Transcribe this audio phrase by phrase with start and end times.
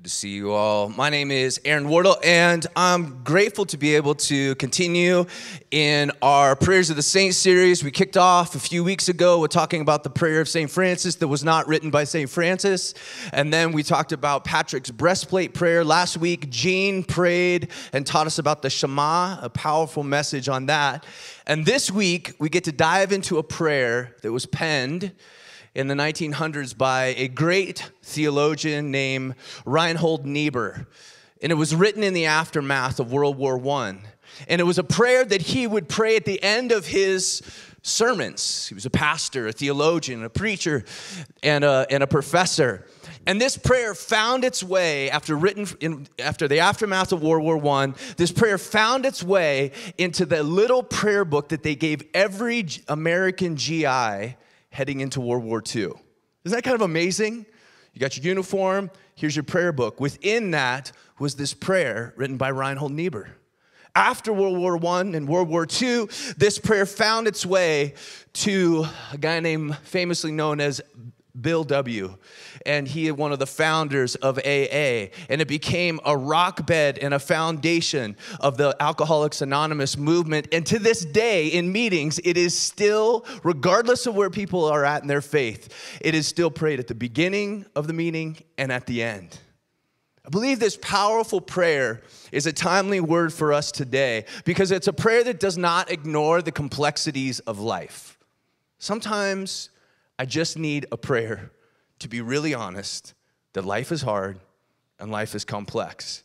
[0.00, 0.88] Good to see you all.
[0.88, 5.26] My name is Aaron Wardle, and I'm grateful to be able to continue
[5.70, 7.84] in our Prayers of the Saints series.
[7.84, 10.70] We kicked off a few weeks ago with talking about the prayer of St.
[10.70, 12.30] Francis that was not written by St.
[12.30, 12.94] Francis.
[13.34, 15.84] And then we talked about Patrick's breastplate prayer.
[15.84, 21.04] Last week, Jean prayed and taught us about the Shema, a powerful message on that.
[21.46, 25.12] And this week, we get to dive into a prayer that was penned
[25.74, 29.34] in the 1900s by a great theologian named
[29.64, 30.86] Reinhold Niebuhr.
[31.42, 33.98] And it was written in the aftermath of World War I.
[34.48, 37.42] And it was a prayer that he would pray at the end of his
[37.82, 38.66] sermons.
[38.68, 40.84] He was a pastor, a theologian, a preacher,
[41.42, 42.86] and a, and a professor.
[43.26, 47.74] And this prayer found its way after written in, after the aftermath of World War
[47.82, 47.92] I.
[48.16, 53.56] This prayer found its way into the little prayer book that they gave every American
[53.56, 54.36] GI
[54.70, 55.92] heading into World War II.
[56.44, 57.44] Isn't that kind of amazing?
[57.92, 60.00] You got your uniform, here's your prayer book.
[60.00, 63.28] Within that was this prayer written by Reinhold Niebuhr.
[63.94, 67.94] After World War I and World War II, this prayer found its way
[68.34, 70.80] to a guy named famously known as
[71.42, 72.16] Bill W.
[72.66, 75.10] And he is one of the founders of AA.
[75.28, 80.48] And it became a rock bed and a foundation of the Alcoholics Anonymous movement.
[80.52, 85.02] And to this day, in meetings, it is still, regardless of where people are at
[85.02, 88.86] in their faith, it is still prayed at the beginning of the meeting and at
[88.86, 89.38] the end.
[90.24, 94.92] I believe this powerful prayer is a timely word for us today because it's a
[94.92, 98.18] prayer that does not ignore the complexities of life.
[98.78, 99.70] Sometimes
[100.20, 101.50] I just need a prayer
[102.00, 103.14] to be really honest
[103.54, 104.38] that life is hard
[104.98, 106.24] and life is complex.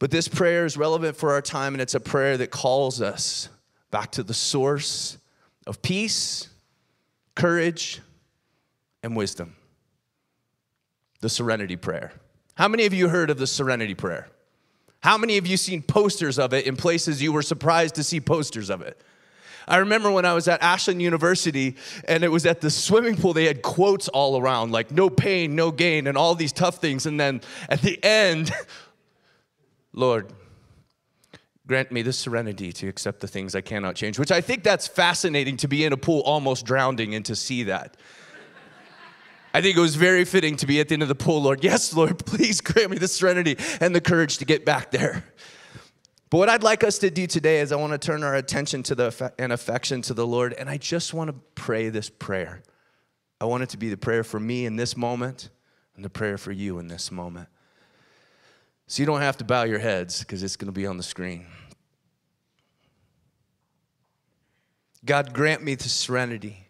[0.00, 3.50] But this prayer is relevant for our time, and it's a prayer that calls us
[3.92, 5.16] back to the source
[5.64, 6.48] of peace,
[7.36, 8.00] courage,
[9.04, 9.54] and wisdom
[11.20, 12.10] the serenity prayer.
[12.56, 14.26] How many of you heard of the serenity prayer?
[14.98, 18.20] How many of you seen posters of it in places you were surprised to see
[18.20, 19.00] posters of it?
[19.66, 23.32] I remember when I was at Ashland University and it was at the swimming pool,
[23.32, 27.06] they had quotes all around, like no pain, no gain, and all these tough things.
[27.06, 28.52] And then at the end,
[29.92, 30.32] Lord,
[31.66, 34.86] grant me the serenity to accept the things I cannot change, which I think that's
[34.86, 37.96] fascinating to be in a pool almost drowning and to see that.
[39.54, 41.62] I think it was very fitting to be at the end of the pool, Lord.
[41.62, 45.24] Yes, Lord, please grant me the serenity and the courage to get back there.
[46.34, 48.82] But what I'd like us to do today is I want to turn our attention
[48.82, 52.64] to the and affection to the Lord, and I just want to pray this prayer.
[53.40, 55.50] I want it to be the prayer for me in this moment
[55.94, 57.46] and the prayer for you in this moment.
[58.88, 61.04] So you don't have to bow your heads because it's going to be on the
[61.04, 61.46] screen.
[65.04, 66.66] God, grant me the serenity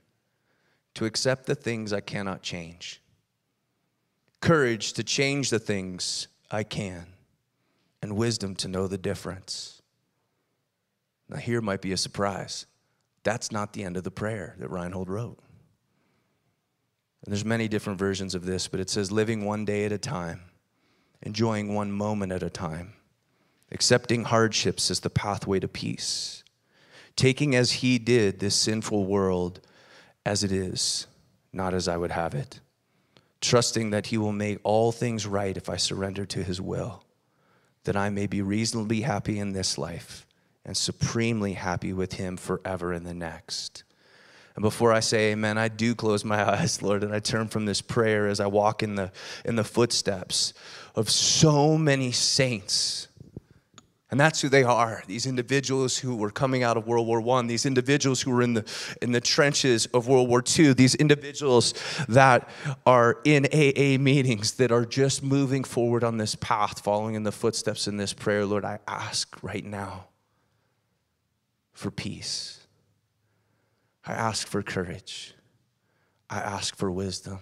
[0.93, 3.01] to accept the things I cannot change,
[4.43, 7.14] courage to change the things I can
[8.05, 9.81] and wisdom to know the difference.
[11.31, 12.67] Now, here might be a surprise.
[13.23, 15.39] That's not the end of the prayer that Reinhold wrote.
[17.25, 19.97] And there's many different versions of this, but it says living one day at a
[19.97, 20.43] time,
[21.23, 22.93] enjoying one moment at a time,
[23.73, 26.45] accepting hardships as the pathway to peace,
[27.17, 29.61] taking as he did this sinful world
[30.27, 31.07] as it is,
[31.55, 32.61] not as I would have it,
[33.41, 37.04] trusting that he will make all things right if I surrender to his will
[37.84, 40.27] that I may be reasonably happy in this life
[40.65, 43.84] and supremely happy with Him forever in the next.
[44.56, 47.67] And before I say amen, I do close my eyes, Lord, and I turn from
[47.67, 49.12] this prayer as I walk in the,
[49.44, 50.55] in the footsteps
[50.94, 53.09] of so many saints
[54.15, 55.03] and that's who they are.
[55.09, 58.55] These individuals who were coming out of World War I, these individuals who were in
[58.55, 58.65] the,
[59.03, 61.75] in the trenches of World War II, these individuals
[62.09, 62.49] that
[62.87, 67.33] are in AA meetings that are just moving forward on this path, following in the
[67.33, 68.47] footsteps in this prayer.
[68.47, 70.05] Lord, I ask right now
[71.73, 72.65] for peace.
[74.07, 75.35] I ask for courage.
[76.31, 77.41] I ask for wisdom.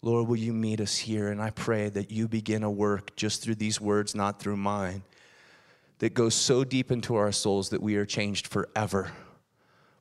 [0.00, 1.28] Lord, will you meet us here?
[1.28, 5.02] And I pray that you begin a work just through these words, not through mine
[5.98, 9.12] that goes so deep into our souls that we are changed forever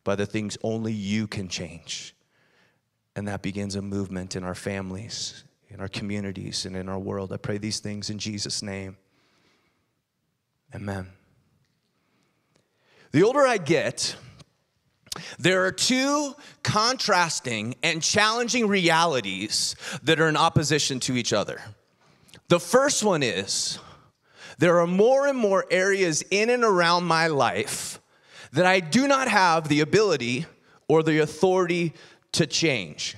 [0.03, 2.15] by the things only you can change.
[3.15, 7.31] And that begins a movement in our families, in our communities, and in our world.
[7.31, 8.97] I pray these things in Jesus' name.
[10.74, 11.07] Amen.
[13.12, 14.18] The older I get,
[15.39, 21.62] there are two contrasting and challenging realities that are in opposition to each other.
[22.50, 23.80] The first one is
[24.57, 28.00] there are more and more areas in and around my life
[28.54, 30.46] that I do not have the ability
[30.88, 31.94] or the authority
[32.34, 33.16] to change.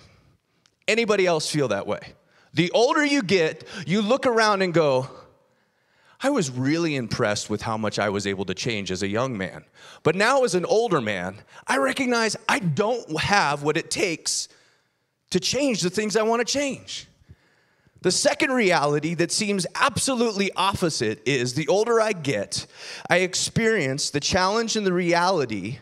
[0.88, 2.14] Anybody else feel that way?
[2.54, 5.10] The older you get, you look around and go,
[6.22, 9.38] I was really impressed with how much I was able to change as a young
[9.38, 9.64] man.
[10.02, 11.36] But now, as an older man,
[11.68, 14.48] I recognize I don't have what it takes
[15.30, 17.08] to change the things I want to change.
[18.08, 22.66] The second reality that seems absolutely opposite is the older I get,
[23.10, 25.80] I experience the challenge and the reality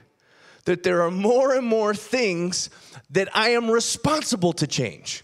[0.64, 2.72] that there are more and more things
[3.12, 5.24] that I am responsible to change.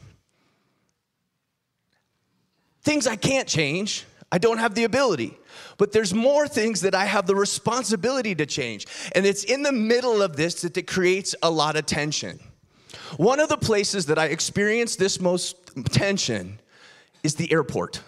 [2.83, 5.36] Things I can't change, I don't have the ability.
[5.80, 8.86] But there's more things that I have the responsibility to change.
[9.15, 12.39] And it's in the middle of this that it creates a lot of tension.
[13.18, 15.56] One of the places that I experience this most
[15.86, 16.59] tension
[17.23, 18.01] is the airport.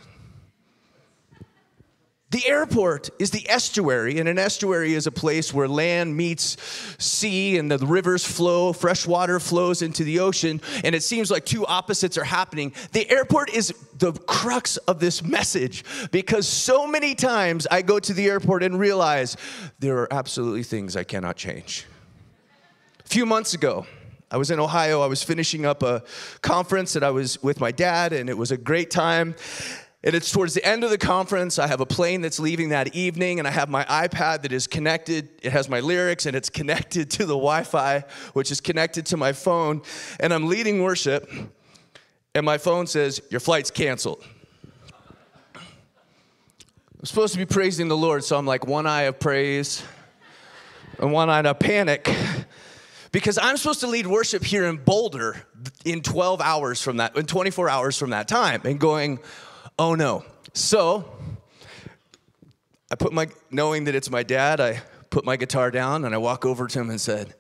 [2.34, 6.58] The airport is the estuary, and an estuary is a place where land meets
[6.98, 11.46] sea and the rivers flow, fresh water flows into the ocean, and it seems like
[11.46, 12.74] two opposites are happening.
[12.92, 18.14] The airport is the crux of this message because so many times I go to
[18.14, 19.38] the airport and realize
[19.78, 21.86] there are absolutely things I cannot change.
[23.06, 23.86] A few months ago,
[24.34, 25.02] I was in Ohio.
[25.02, 26.02] I was finishing up a
[26.42, 29.36] conference that I was with my dad, and it was a great time.
[30.04, 31.60] And it's towards the end of the conference.
[31.60, 34.66] I have a plane that's leaving that evening, and I have my iPad that is
[34.66, 35.30] connected.
[35.44, 39.18] It has my lyrics, and it's connected to the Wi Fi, which is connected to
[39.18, 39.84] my phone.
[40.20, 41.30] And I'm leading worship,
[42.34, 44.26] and my phone says, Your flight's canceled.
[45.54, 45.62] I'm
[47.04, 49.84] supposed to be praising the Lord, so I'm like one eye of praise
[50.98, 52.10] and one eye of panic
[53.14, 55.46] because I'm supposed to lead worship here in Boulder
[55.86, 59.20] in 12 hours from that, in 24 hours from that time, and going,
[59.80, 60.26] oh no.
[60.54, 61.10] So
[62.92, 64.82] I put my, knowing that it's my dad, I
[65.12, 67.36] put my guitar down and I walk over to him and said,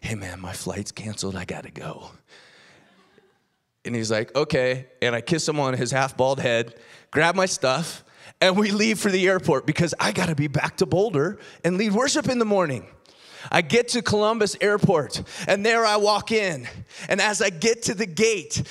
[0.00, 2.10] hey man, my flight's canceled, I gotta go.
[3.84, 4.86] And he's like, okay.
[5.00, 6.74] And I kiss him on his half bald head,
[7.12, 8.02] grab my stuff,
[8.40, 11.92] and we leave for the airport because I gotta be back to Boulder and lead
[11.92, 12.88] worship in the morning.
[13.50, 16.68] I get to Columbus Airport, and there I walk in.
[17.08, 18.62] And as I get to the gate,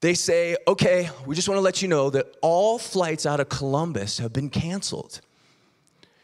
[0.00, 3.48] they say, okay, we just want to let you know that all flights out of
[3.48, 5.20] Columbus have been canceled.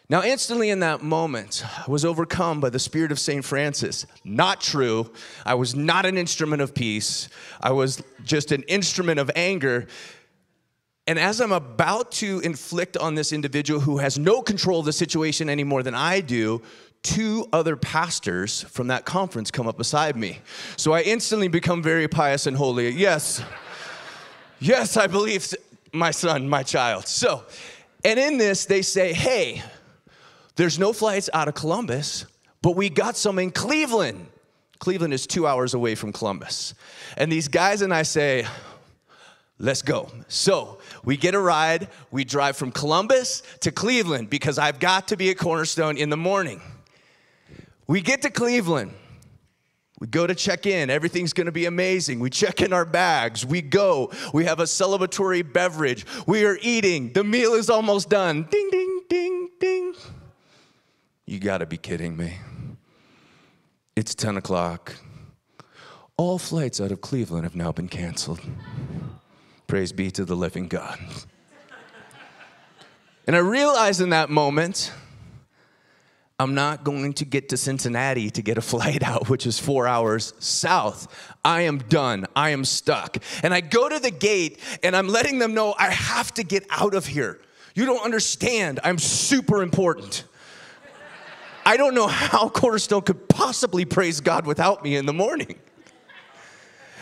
[0.08, 3.43] Now, instantly in that moment, I was overcome by the spirit of St.
[3.43, 4.05] Francis.
[4.25, 5.11] Not true.
[5.46, 7.31] I was not an instrument of peace,
[7.61, 9.87] I was just an instrument of anger.
[11.06, 14.93] And as I'm about to inflict on this individual who has no control of the
[14.93, 16.62] situation any more than I do,
[17.02, 20.38] two other pastors from that conference come up beside me.
[20.76, 22.90] So I instantly become very pious and holy.
[22.90, 23.43] Yes,
[24.60, 25.52] yes, I believe
[25.93, 27.06] my son, my child.
[27.06, 27.44] So,
[28.04, 29.62] and in this, they say, hey,
[30.56, 32.26] there's no flights out of Columbus,
[32.60, 34.26] but we got some in Cleveland.
[34.78, 36.75] Cleveland is two hours away from Columbus.
[37.16, 38.46] And these guys and I say,
[39.58, 40.10] let's go.
[40.28, 41.88] So we get a ride.
[42.10, 46.16] We drive from Columbus to Cleveland because I've got to be at Cornerstone in the
[46.16, 46.60] morning.
[47.92, 48.94] We get to Cleveland.
[50.00, 50.88] We go to check in.
[50.88, 52.20] Everything's going to be amazing.
[52.20, 53.44] We check in our bags.
[53.44, 54.10] We go.
[54.32, 56.06] We have a celebratory beverage.
[56.26, 57.12] We are eating.
[57.12, 58.48] The meal is almost done.
[58.50, 59.94] Ding, ding, ding, ding.
[61.26, 62.38] You got to be kidding me.
[63.94, 64.94] It's 10 o'clock.
[66.16, 68.40] All flights out of Cleveland have now been canceled.
[69.66, 70.98] Praise be to the living God.
[73.26, 74.90] And I realized in that moment
[76.38, 79.86] I'm not going to get to Cincinnati to get a flight out, which is four
[79.86, 81.34] hours south.
[81.44, 82.26] I am done.
[82.34, 83.18] I am stuck.
[83.42, 86.66] And I go to the gate and I'm letting them know I have to get
[86.70, 87.40] out of here.
[87.74, 88.80] You don't understand.
[88.84, 90.24] I'm super important.
[91.64, 95.58] I don't know how Cornerstone could possibly praise God without me in the morning.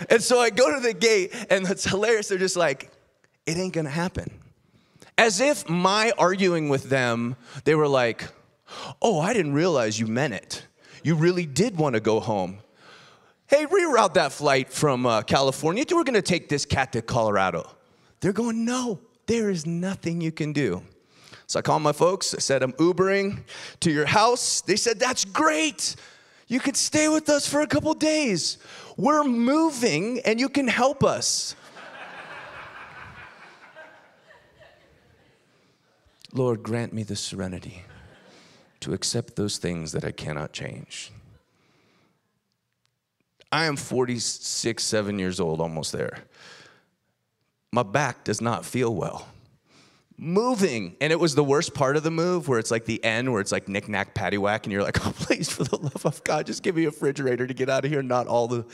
[0.08, 2.28] And so I go to the gate, and it's hilarious.
[2.28, 2.90] They're just like,
[3.46, 4.30] it ain't gonna happen.
[5.18, 8.28] As if my arguing with them, they were like,
[9.00, 10.66] Oh, I didn't realize you meant it.
[11.02, 12.58] You really did want to go home.
[13.46, 15.84] Hey, reroute that flight from uh, California.
[15.90, 17.68] We're going to take this cat to Colorado.
[18.20, 20.82] They're going, No, there is nothing you can do.
[21.46, 22.32] So I called my folks.
[22.34, 23.42] I said, I'm Ubering
[23.80, 24.60] to your house.
[24.60, 25.96] They said, That's great.
[26.46, 28.58] You could stay with us for a couple days.
[28.96, 31.56] We're moving and you can help us.
[36.32, 37.82] Lord, grant me the serenity
[38.80, 41.12] to accept those things that I cannot change.
[43.52, 46.18] I am 46, 7 years old, almost there.
[47.72, 49.28] My back does not feel well.
[50.16, 53.32] Moving, and it was the worst part of the move where it's like the end
[53.32, 56.22] where it's like knick knack paddywhack, and you're like, oh, please, for the love of
[56.24, 58.64] God, just give me a refrigerator to get out of here, not all the.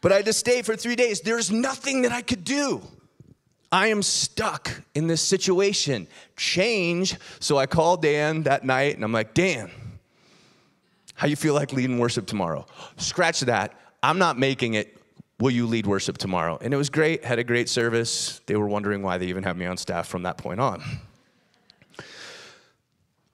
[0.00, 1.22] But I had to stay for three days.
[1.22, 2.82] There's nothing that I could do.
[3.74, 6.06] I am stuck in this situation.
[6.36, 7.16] Change.
[7.40, 9.68] So I called Dan that night and I'm like, Dan,
[11.14, 12.66] how you feel like leading worship tomorrow?
[12.98, 13.74] Scratch that.
[14.00, 14.96] I'm not making it.
[15.40, 16.56] Will you lead worship tomorrow?
[16.60, 18.40] And it was great, had a great service.
[18.46, 20.80] They were wondering why they even had me on staff from that point on.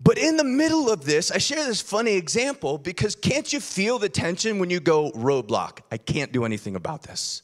[0.02, 3.98] But in the middle of this, I share this funny example because can't you feel
[3.98, 5.80] the tension when you go roadblock?
[5.92, 7.42] I can't do anything about this.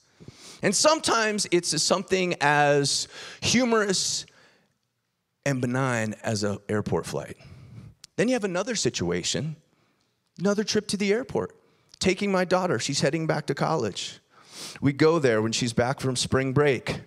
[0.63, 3.09] And sometimes it's something as
[3.41, 4.27] humorous
[5.45, 7.37] and benign as an airport flight.
[8.17, 9.57] Then you have another situation,
[10.39, 11.55] another trip to the airport,
[11.99, 12.79] taking my daughter.
[12.79, 14.21] She's heading back to college.
[14.81, 17.01] We go there when she's back from spring break.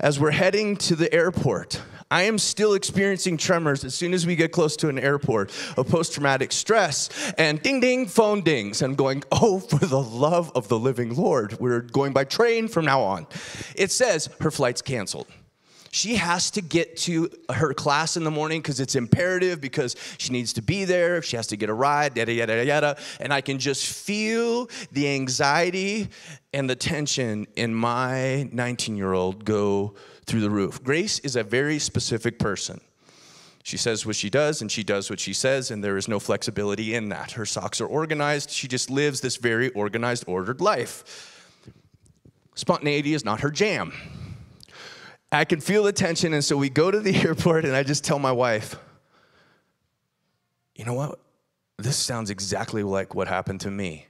[0.00, 4.36] As we're heading to the airport, I am still experiencing tremors as soon as we
[4.36, 8.80] get close to an airport of post traumatic stress and ding ding phone dings.
[8.80, 11.58] I'm going, oh, for the love of the living Lord.
[11.58, 13.26] We're going by train from now on.
[13.74, 15.26] It says her flight's canceled.
[15.96, 20.30] She has to get to her class in the morning because it's imperative because she
[20.30, 21.22] needs to be there.
[21.22, 22.98] She has to get a ride, yada, yada, yada.
[23.18, 26.08] And I can just feel the anxiety
[26.52, 29.94] and the tension in my 19 year old go
[30.26, 30.84] through the roof.
[30.84, 32.78] Grace is a very specific person.
[33.62, 36.20] She says what she does and she does what she says, and there is no
[36.20, 37.30] flexibility in that.
[37.30, 38.50] Her socks are organized.
[38.50, 41.64] She just lives this very organized, ordered life.
[42.54, 43.94] Spontaneity is not her jam.
[45.36, 48.04] I can feel the tension, and so we go to the airport, and I just
[48.04, 48.76] tell my wife,
[50.74, 51.18] you know what?
[51.78, 54.06] This sounds exactly like what happened to me,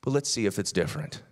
[0.00, 1.22] but let's see if it's different.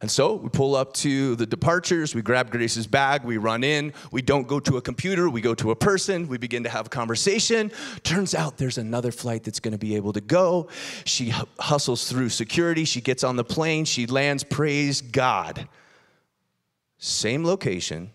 [0.00, 3.92] And so we pull up to the departures, we grab Grace's bag, we run in,
[4.12, 6.86] we don't go to a computer, we go to a person, we begin to have
[6.86, 7.72] a conversation.
[8.04, 10.68] Turns out there's another flight that's gonna be able to go.
[11.04, 15.68] She hustles through security, she gets on the plane, she lands, praise God.
[16.98, 18.12] Same location,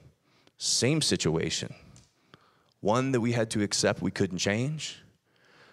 [0.64, 1.74] same situation.
[2.80, 5.02] One that we had to accept we couldn't change,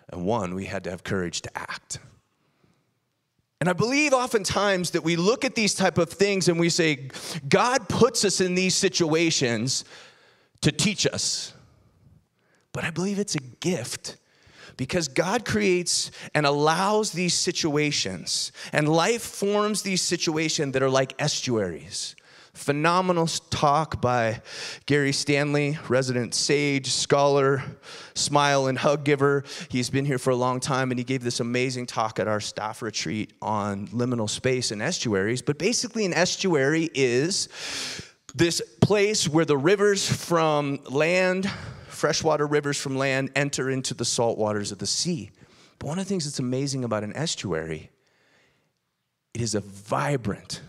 [0.08, 1.98] and one we had to have courage to act.
[3.60, 7.10] And I believe oftentimes that we look at these type of things and we say,
[7.48, 9.84] God puts us in these situations
[10.62, 11.52] to teach us.
[12.72, 14.16] But I believe it's a gift
[14.76, 21.12] because God creates and allows these situations, and life forms these situations that are like
[21.18, 22.16] estuaries.
[22.54, 24.42] Phenomenal talk by
[24.86, 27.62] Gary Stanley, resident sage, scholar,
[28.14, 29.44] smile and hug giver.
[29.68, 32.40] He's been here for a long time and he gave this amazing talk at our
[32.40, 35.42] staff retreat on liminal space and estuaries.
[35.42, 37.48] But basically, an estuary is
[38.34, 41.48] this place where the rivers from land,
[41.86, 45.30] freshwater rivers from land, enter into the salt waters of the sea.
[45.78, 47.90] But one of the things that's amazing about an estuary,
[49.34, 50.62] it is a vibrant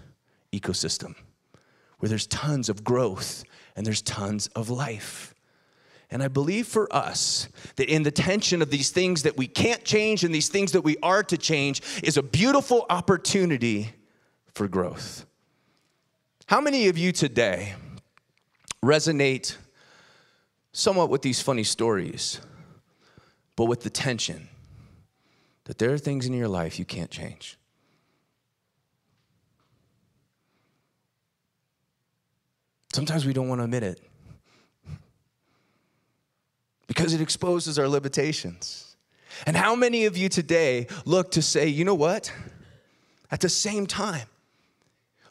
[0.54, 1.16] ecosystem
[2.02, 3.44] where there's tons of growth
[3.76, 5.36] and there's tons of life.
[6.10, 9.86] And I believe for us that in the tension of these things that we can't
[9.86, 13.94] change and these things that we are to change is a beautiful opportunity
[14.54, 15.26] for growth.
[16.48, 17.76] How many of you today
[18.84, 19.56] resonate
[20.74, 22.42] somewhat with these funny stories,
[23.56, 24.50] but with the tension
[25.66, 27.60] that there are things in your life you can't change?
[32.94, 34.02] Sometimes we don't want to admit it
[36.88, 38.98] because it exposes our limitations.
[39.46, 42.34] And how many of you today look to say, you know what?
[43.32, 44.28] At the same time,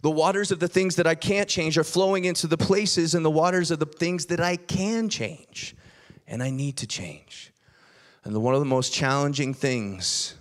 [0.00, 3.22] the waters of the things that I can't change are flowing into the places and
[3.22, 5.76] the waters of the things that I can change
[6.26, 7.52] and I need to change.
[8.24, 10.34] And the, one of the most challenging things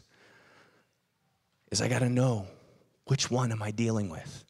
[1.69, 2.47] is I got to know
[3.07, 4.45] which one am I dealing with?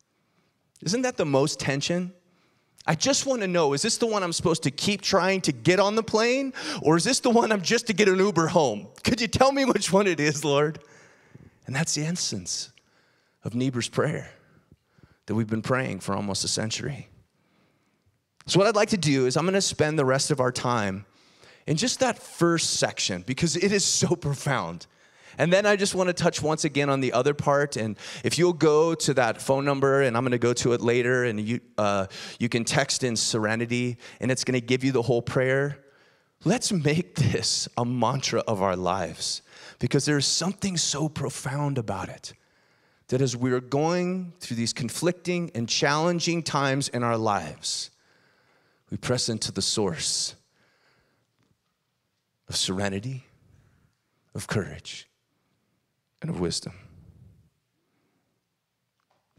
[0.82, 2.14] Isn't that the most tension?
[2.90, 5.52] I just want to know is this the one I'm supposed to keep trying to
[5.52, 6.54] get on the plane?
[6.82, 8.88] Or is this the one I'm just to get an Uber home?
[9.04, 10.80] Could you tell me which one it is, Lord?
[11.68, 12.72] And that's the essence
[13.44, 14.32] of Niebuhr's prayer
[15.28, 17.10] that we've been praying for almost a century.
[18.48, 20.52] So, what I'd like to do is I'm going to spend the rest of our
[20.52, 21.06] time
[21.68, 24.88] in just that first section because it is so profound.
[25.40, 27.78] And then I just want to touch once again on the other part.
[27.78, 30.82] And if you'll go to that phone number, and I'm going to go to it
[30.82, 32.08] later, and you, uh,
[32.40, 35.80] you can text in serenity, and it's going to give you the whole prayer.
[36.44, 39.42] Let's make this a mantra of our lives
[39.80, 42.34] because there's something so profound about it.
[43.08, 47.92] That as we're going through these conflicting and challenging times in our lives,
[48.92, 50.36] we press into the source
[52.50, 53.24] of serenity,
[54.36, 55.09] of courage,
[56.22, 56.74] and of wisdom.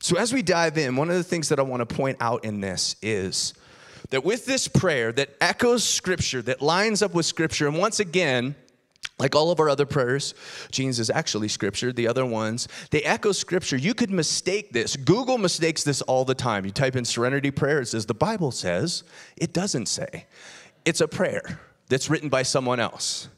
[0.03, 2.45] So, as we dive in, one of the things that I want to point out
[2.45, 3.53] in this is
[4.09, 8.55] that with this prayer that echoes scripture, that lines up with scripture, and once again,
[9.19, 10.35] like all of our other prayers,
[10.71, 11.93] Gene's is actually scripture.
[11.93, 13.77] The other ones, they echo scripture.
[13.77, 14.97] You could mistake this.
[14.97, 16.65] Google mistakes this all the time.
[16.65, 19.05] You type in serenity prayer, it says the Bible says.
[19.37, 20.27] It doesn't say.
[20.87, 23.29] It's a prayer that's written by someone else.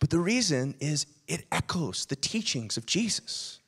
[0.00, 3.58] But the reason is it echoes the teachings of Jesus,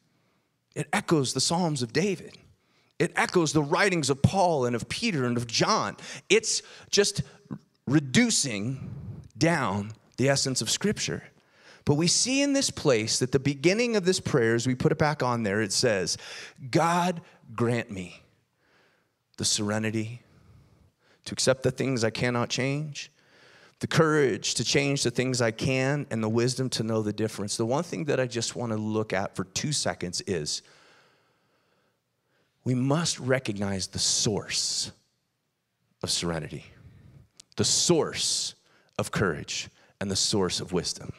[0.75, 2.37] it echoes the Psalms of David.
[2.99, 5.97] It echoes the writings of Paul and of Peter and of John.
[6.28, 7.23] It's just
[7.88, 8.88] reducing
[9.37, 11.25] down the essence of Scripture.
[11.85, 14.92] But we see in this place that the beginning of this prayer, as we put
[14.92, 16.16] it back on there, it says,
[16.71, 17.21] God
[17.54, 18.23] grant me
[19.38, 20.23] the serenity
[21.25, 23.11] to accept the things I cannot change,
[23.81, 27.57] the courage to change the things I can, and the wisdom to know the difference.
[27.57, 30.62] The one thing that I just want to look at for two seconds is
[32.64, 34.90] we must recognize the source
[36.02, 36.64] of serenity,
[37.57, 38.54] the source
[38.99, 39.69] of courage
[40.00, 41.12] and the source of wisdom.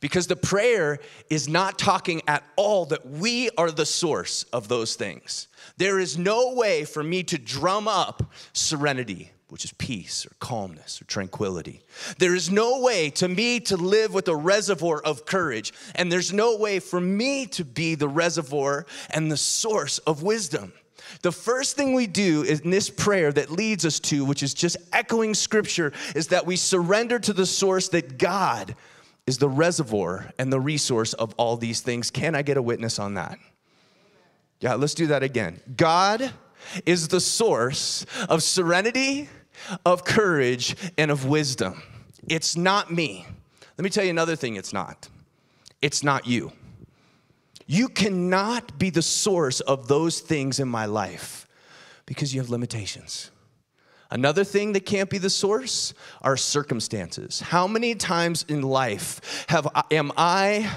[0.00, 0.98] Because the prayer
[1.30, 5.48] is not talking at all that we are the source of those things.
[5.76, 11.00] There is no way for me to drum up serenity, which is peace or calmness
[11.00, 11.82] or tranquility.
[12.18, 16.32] There is no way to me to live with a reservoir of courage, and there's
[16.32, 20.72] no way for me to be the reservoir and the source of wisdom.
[21.22, 24.76] The first thing we do in this prayer that leads us to, which is just
[24.92, 28.74] echoing scripture, is that we surrender to the source that God
[29.26, 32.10] is the reservoir and the resource of all these things.
[32.10, 33.38] Can I get a witness on that?
[34.60, 35.60] Yeah, let's do that again.
[35.76, 36.32] God
[36.86, 39.28] is the source of serenity,
[39.84, 41.82] of courage, and of wisdom.
[42.28, 43.26] It's not me.
[43.76, 45.08] Let me tell you another thing it's not.
[45.82, 46.52] It's not you.
[47.66, 51.46] You cannot be the source of those things in my life
[52.06, 53.30] because you have limitations.
[54.10, 57.40] Another thing that can't be the source are circumstances.
[57.40, 60.70] How many times in life have am I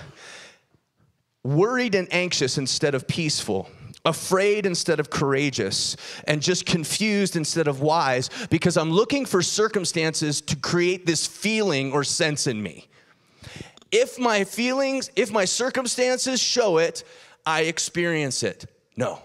[1.44, 3.70] worried and anxious instead of peaceful?
[4.08, 10.40] Afraid instead of courageous, and just confused instead of wise because I'm looking for circumstances
[10.42, 12.88] to create this feeling or sense in me.
[13.92, 17.04] If my feelings, if my circumstances show it,
[17.46, 18.66] I experience it.
[18.96, 19.20] No.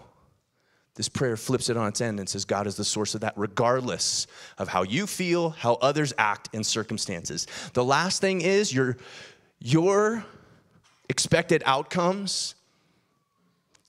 [0.95, 3.33] This prayer flips it on its end and says, God is the source of that,
[3.37, 4.27] regardless
[4.59, 7.47] of how you feel, how others act in circumstances.
[7.73, 8.99] The last thing is your,
[9.59, 10.25] your
[11.09, 12.57] expected outcomes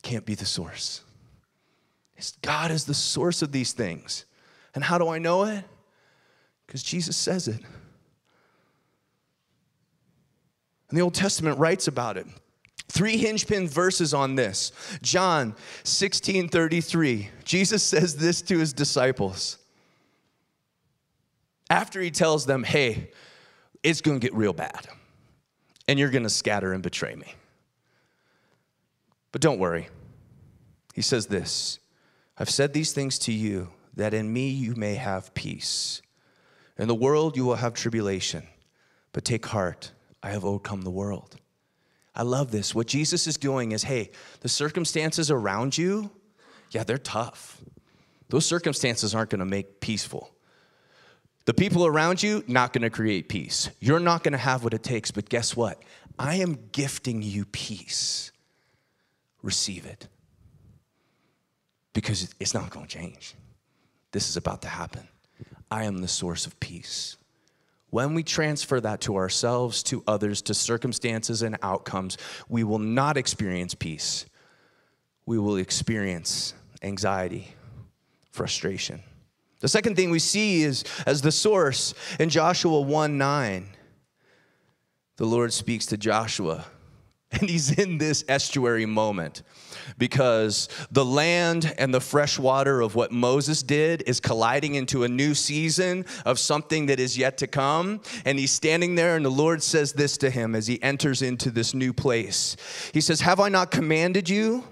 [0.03, 1.01] can't be the source.
[2.41, 4.25] God is the source of these things.
[4.75, 5.63] And how do I know it?
[6.65, 7.61] Because Jesus says it.
[10.89, 12.27] And the Old Testament writes about it.
[12.87, 14.71] Three hinge pin verses on this.
[15.01, 17.29] John 16 33.
[17.43, 19.57] Jesus says this to his disciples.
[21.69, 23.09] After he tells them, hey,
[23.81, 24.87] it's gonna get real bad,
[25.87, 27.33] and you're gonna scatter and betray me.
[29.33, 29.89] But don't worry.
[30.93, 31.79] He says this
[32.37, 36.01] I've said these things to you that in me you may have peace.
[36.77, 38.47] In the world you will have tribulation,
[39.11, 39.91] but take heart.
[40.21, 41.35] I have overcome the world.
[42.15, 42.73] I love this.
[42.73, 46.11] What Jesus is doing is hey, the circumstances around you,
[46.69, 47.61] yeah, they're tough.
[48.29, 50.31] Those circumstances aren't gonna make peaceful.
[51.45, 53.69] The people around you, not gonna create peace.
[53.79, 55.81] You're not gonna have what it takes, but guess what?
[56.19, 58.31] I am gifting you peace.
[59.43, 60.07] Receive it.
[61.93, 63.35] Because it's not gonna change.
[64.11, 65.07] This is about to happen.
[65.69, 67.17] I am the source of peace.
[67.89, 72.17] When we transfer that to ourselves, to others, to circumstances and outcomes,
[72.49, 74.25] we will not experience peace.
[75.27, 77.53] We will experience anxiety,
[78.31, 79.03] frustration.
[79.59, 83.69] The second thing we see is as the source in Joshua 1 9,
[85.17, 86.65] the Lord speaks to Joshua
[87.39, 89.41] and he's in this estuary moment
[89.97, 95.09] because the land and the fresh water of what Moses did is colliding into a
[95.09, 98.01] new season of something that is yet to come.
[98.25, 101.49] And he's standing there, and the Lord says this to him as he enters into
[101.49, 102.55] this new place
[102.93, 104.63] He says, Have I not commanded you?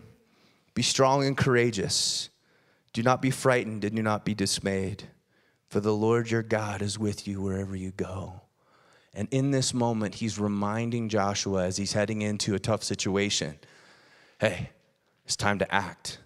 [0.74, 2.30] Be strong and courageous.
[2.94, 5.04] Do not be frightened and do not be dismayed,
[5.70, 8.42] for the Lord your God is with you wherever you go.
[9.14, 13.58] And in this moment, he's reminding Joshua as he's heading into a tough situation
[14.40, 14.72] hey,
[15.24, 16.18] it's time to act.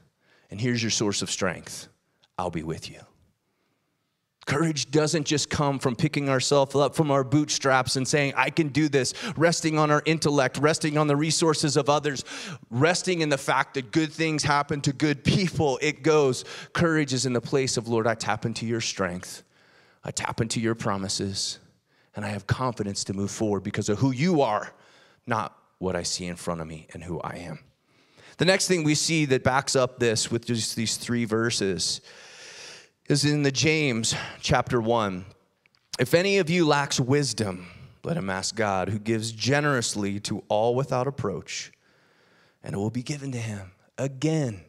[0.49, 1.89] And here's your source of strength
[2.37, 3.01] I'll be with you.
[4.45, 8.67] Courage doesn't just come from picking ourselves up from our bootstraps and saying, I can
[8.67, 12.23] do this, resting on our intellect, resting on the resources of others,
[12.69, 15.79] resting in the fact that good things happen to good people.
[15.81, 16.45] It goes.
[16.73, 19.41] Courage is in the place of, Lord, I tap into your strength,
[20.03, 21.57] I tap into your promises,
[22.15, 24.71] and I have confidence to move forward because of who you are,
[25.27, 27.59] not what I see in front of me and who I am.
[28.37, 32.01] The next thing we see that backs up this with just these three verses
[33.07, 35.25] is in the James chapter 1.
[35.99, 37.67] If any of you lacks wisdom,
[38.03, 41.71] let him ask God, who gives generously to all without approach,
[42.63, 44.61] and it will be given to him again.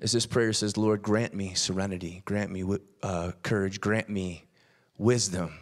[0.00, 2.64] As this prayer says, Lord, grant me serenity, grant me
[3.02, 4.44] uh, courage, grant me
[4.98, 5.54] wisdom.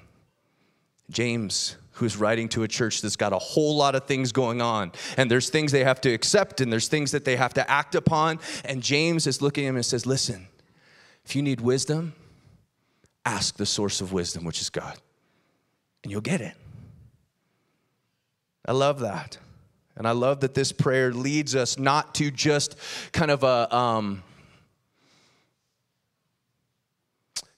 [1.10, 4.92] James, who's writing to a church that's got a whole lot of things going on,
[5.16, 7.94] and there's things they have to accept, and there's things that they have to act
[7.94, 8.40] upon.
[8.64, 10.48] And James is looking at him and says, Listen,
[11.24, 12.14] if you need wisdom,
[13.24, 14.96] ask the source of wisdom, which is God,
[16.02, 16.54] and you'll get it.
[18.66, 19.38] I love that.
[19.96, 22.76] And I love that this prayer leads us not to just
[23.12, 24.22] kind of a um,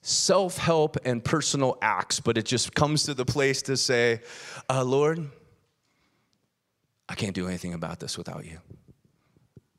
[0.07, 4.21] self help and personal acts, but it just comes to the place to say,
[4.71, 5.29] uh, Lord,
[7.09, 8.59] I can't do anything about this without you.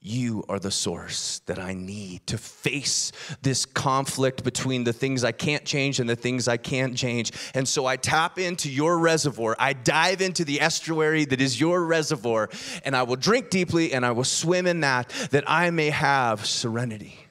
[0.01, 3.11] You are the source that I need to face
[3.41, 7.31] this conflict between the things I can't change and the things I can't change.
[7.53, 9.55] And so I tap into your reservoir.
[9.57, 12.49] I dive into the estuary that is your reservoir,
[12.83, 16.45] and I will drink deeply and I will swim in that, that I may have
[16.45, 17.26] serenity.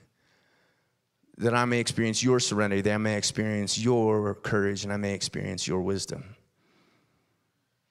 [1.38, 5.12] That I may experience your serenity, that I may experience your courage, and I may
[5.12, 6.37] experience your wisdom.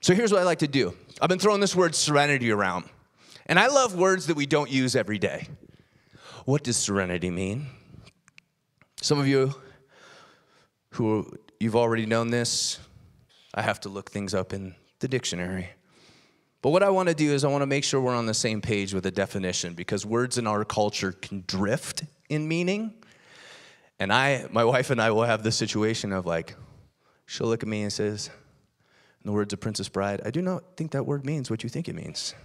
[0.02, 2.86] So here's what I like to do I've been throwing this word serenity around.
[3.48, 5.48] And I love words that we don't use every day.
[6.46, 7.68] What does serenity mean?
[9.02, 9.54] Some of you
[10.92, 12.80] who you've already known this,
[13.54, 15.70] I have to look things up in the dictionary.
[16.62, 18.34] But what I want to do is I want to make sure we're on the
[18.34, 22.94] same page with a definition because words in our culture can drift in meaning.
[24.00, 26.56] And I my wife and I will have this situation of like
[27.26, 28.30] she'll look at me and says,
[29.24, 31.70] in the words of Princess Bride, I do not think that word means what you
[31.70, 32.36] think it means.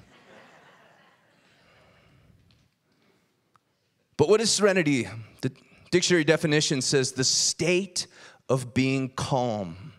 [4.17, 5.09] But what is serenity?
[5.41, 5.51] The
[5.91, 8.07] dictionary definition says the state
[8.51, 9.93] of being calm,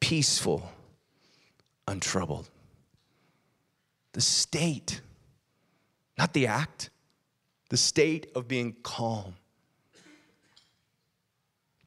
[0.00, 0.70] peaceful,
[1.86, 2.48] untroubled.
[4.14, 5.02] The state,
[6.16, 6.88] not the act,
[7.68, 9.34] the state of being calm,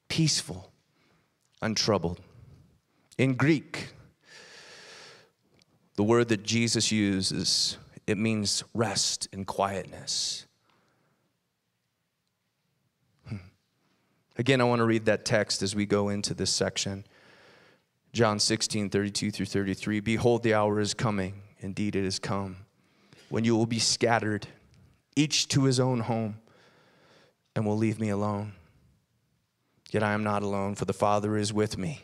[0.09, 0.71] peaceful,
[1.61, 2.19] untroubled.
[3.17, 3.89] In Greek,
[5.95, 10.45] the word that Jesus uses, it means rest and quietness.
[13.27, 13.37] Hmm.
[14.37, 17.05] Again, I want to read that text as we go into this section.
[18.11, 19.99] John 16, 32 through 33.
[19.99, 21.43] Behold, the hour is coming.
[21.59, 22.57] Indeed, it has come
[23.29, 24.47] when you will be scattered,
[25.15, 26.39] each to his own home,
[27.55, 28.53] and will leave me alone.
[29.91, 32.03] Yet I am not alone, for the Father is with me.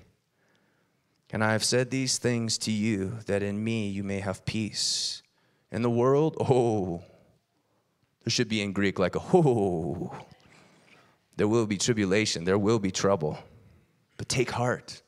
[1.32, 5.22] And I have said these things to you, that in me you may have peace.
[5.72, 7.04] In the world, oh,
[8.24, 10.16] there should be in Greek like a oh.
[11.38, 13.38] There will be tribulation, there will be trouble.
[14.18, 15.02] But take heart,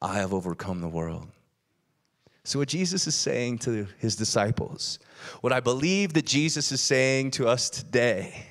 [0.00, 1.26] I have overcome the world.
[2.44, 4.98] So, what Jesus is saying to his disciples,
[5.40, 8.46] what I believe that Jesus is saying to us today,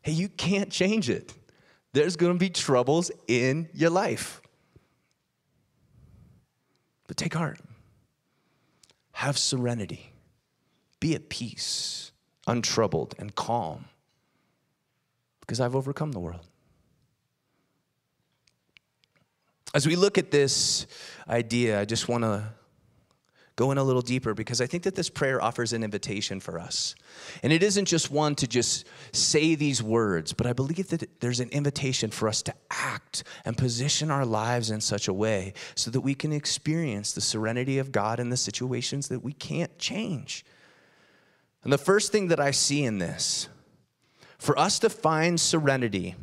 [0.00, 1.34] hey, you can't change it.
[1.92, 4.40] There's gonna be troubles in your life.
[7.06, 7.60] But take heart,
[9.12, 10.12] have serenity,
[11.00, 12.12] be at peace,
[12.46, 13.86] untroubled, and calm
[15.40, 16.46] because I've overcome the world.
[19.74, 20.86] As we look at this
[21.28, 22.52] idea, I just want to
[23.62, 26.58] go in a little deeper because I think that this prayer offers an invitation for
[26.58, 26.96] us.
[27.44, 31.38] And it isn't just one to just say these words, but I believe that there's
[31.38, 35.92] an invitation for us to act and position our lives in such a way so
[35.92, 40.44] that we can experience the serenity of God in the situations that we can't change.
[41.62, 43.48] And the first thing that I see in this
[44.38, 46.16] for us to find serenity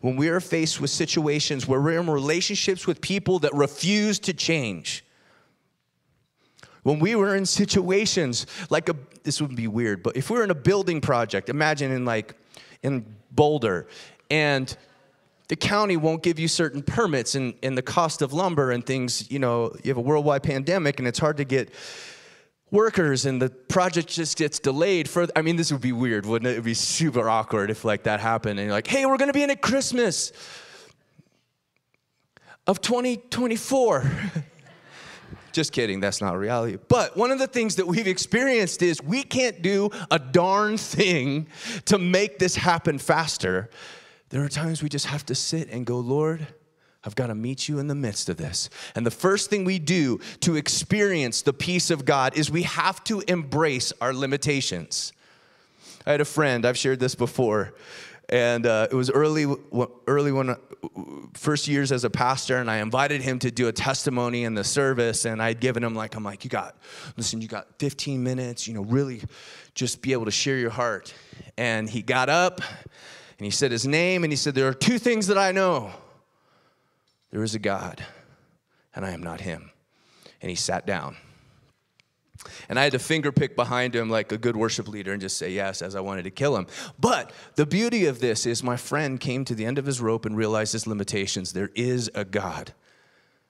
[0.00, 4.34] when we are faced with situations where we're in relationships with people that refuse to
[4.34, 5.04] change.
[6.82, 10.44] When we were in situations like a, this would be weird, but if we were
[10.44, 12.34] in a building project, imagine in like
[12.82, 13.86] in Boulder,
[14.30, 14.76] and
[15.48, 19.28] the county won't give you certain permits and, and the cost of lumber and things,
[19.30, 21.74] you know, you have a worldwide pandemic and it's hard to get
[22.70, 26.48] workers and the project just gets delayed for I mean, this would be weird, wouldn't
[26.48, 26.52] it?
[26.52, 29.42] It'd be super awkward if like that happened and you're like, hey, we're gonna be
[29.42, 30.30] in at Christmas
[32.68, 34.10] of 2024.
[35.52, 36.78] Just kidding, that's not reality.
[36.88, 41.48] But one of the things that we've experienced is we can't do a darn thing
[41.86, 43.70] to make this happen faster.
[44.28, 46.46] There are times we just have to sit and go, Lord,
[47.02, 48.68] I've got to meet you in the midst of this.
[48.94, 53.02] And the first thing we do to experience the peace of God is we have
[53.04, 55.12] to embrace our limitations.
[56.06, 57.74] I had a friend, I've shared this before,
[58.30, 59.46] and uh, it was early,
[60.06, 60.56] early when
[61.34, 64.62] first years as a pastor, and I invited him to do a testimony in the
[64.64, 66.76] service, and I'd given him like, I'm like, you got,
[67.16, 69.22] listen, you got 15 minutes, you know, really
[69.74, 71.12] just be able to share your heart.
[71.58, 74.98] And he got up, and he said his name, and he said, there are two
[74.98, 75.90] things that I know.
[77.32, 78.04] There is a God,
[78.94, 79.70] and I am not him.
[80.40, 81.16] And he sat down.
[82.68, 85.36] And I had to finger pick behind him like a good worship leader and just
[85.36, 86.66] say yes as I wanted to kill him.
[86.98, 90.24] But the beauty of this is my friend came to the end of his rope
[90.24, 91.52] and realized his limitations.
[91.52, 92.72] There is a God,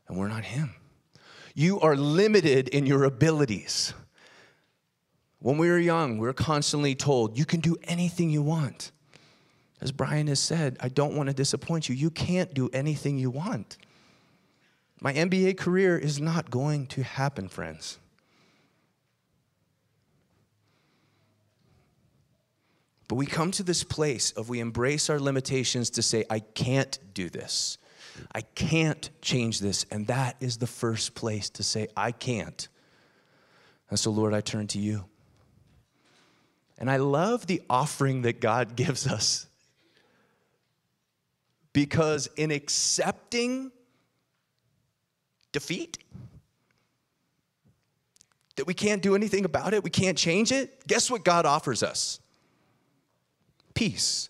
[0.08, 0.74] and we're not him.
[1.54, 3.92] You are limited in your abilities.
[5.38, 8.92] When we were young, we were constantly told, you can do anything you want.
[9.80, 11.94] As Brian has said, I don't want to disappoint you.
[11.94, 13.78] You can't do anything you want.
[15.00, 17.98] My NBA career is not going to happen, friends.
[23.10, 26.96] But we come to this place of we embrace our limitations to say, I can't
[27.12, 27.76] do this.
[28.32, 29.84] I can't change this.
[29.90, 32.68] And that is the first place to say, I can't.
[33.88, 35.06] And so, Lord, I turn to you.
[36.78, 39.48] And I love the offering that God gives us
[41.72, 43.72] because in accepting
[45.50, 45.98] defeat,
[48.54, 51.82] that we can't do anything about it, we can't change it, guess what God offers
[51.82, 52.19] us?
[53.80, 54.28] Peace.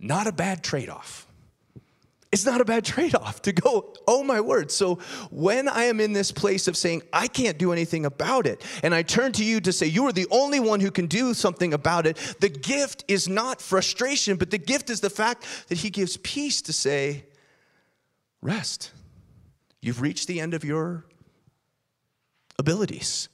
[0.00, 1.26] Not a bad trade off
[2.32, 4.70] it's not a bad trade off to go, oh my word.
[4.70, 4.96] So
[5.30, 8.94] when I am in this place of saying, I can't do anything about it, and
[8.94, 11.74] I turn to you to say, you are the only one who can do something
[11.74, 15.90] about it, the gift is not frustration, but the gift is the fact that He
[15.90, 17.26] gives peace to say,
[18.40, 18.92] rest.
[19.82, 21.04] You've reached the end of your
[22.58, 23.28] abilities.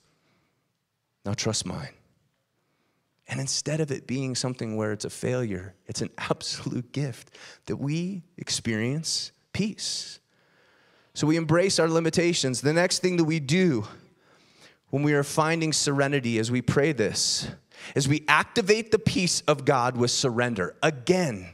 [1.24, 1.97] Now trust mine.
[3.28, 7.36] And instead of it being something where it's a failure, it's an absolute gift
[7.66, 10.18] that we experience peace.
[11.14, 12.60] So we embrace our limitations.
[12.60, 13.86] The next thing that we do
[14.90, 17.48] when we are finding serenity as we pray this
[17.94, 20.74] is we activate the peace of God with surrender.
[20.82, 21.50] Again,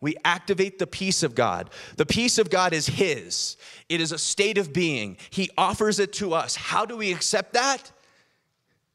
[0.00, 1.70] we activate the peace of God.
[1.96, 3.56] The peace of God is His,
[3.88, 5.16] it is a state of being.
[5.30, 6.54] He offers it to us.
[6.54, 7.90] How do we accept that?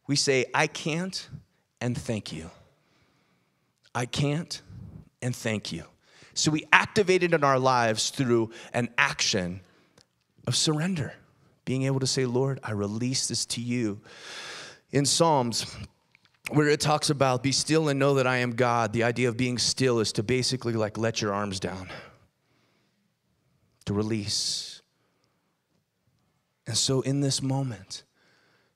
[0.07, 1.27] We say, I can't
[1.83, 2.49] and thank you.
[3.93, 4.61] I can't
[5.21, 5.83] and thank you.
[6.33, 9.59] So we activate it in our lives through an action
[10.47, 11.13] of surrender,
[11.65, 13.99] being able to say, Lord, I release this to you.
[14.91, 15.75] In Psalms,
[16.51, 19.35] where it talks about be still and know that I am God, the idea of
[19.35, 21.89] being still is to basically like let your arms down,
[23.85, 24.81] to release.
[26.65, 28.03] And so in this moment,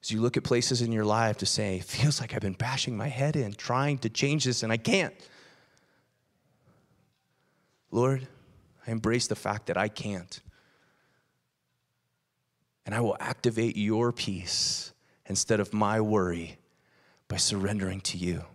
[0.08, 2.96] as you look at places in your life to say, feels like I've been bashing
[2.96, 5.14] my head in, trying to change this, and I can't.
[7.92, 8.26] Lord,
[8.88, 10.40] I embrace the fact that I can't.
[12.86, 14.94] And I will activate your peace
[15.26, 16.58] instead of my worry
[17.28, 18.46] by surrendering to you.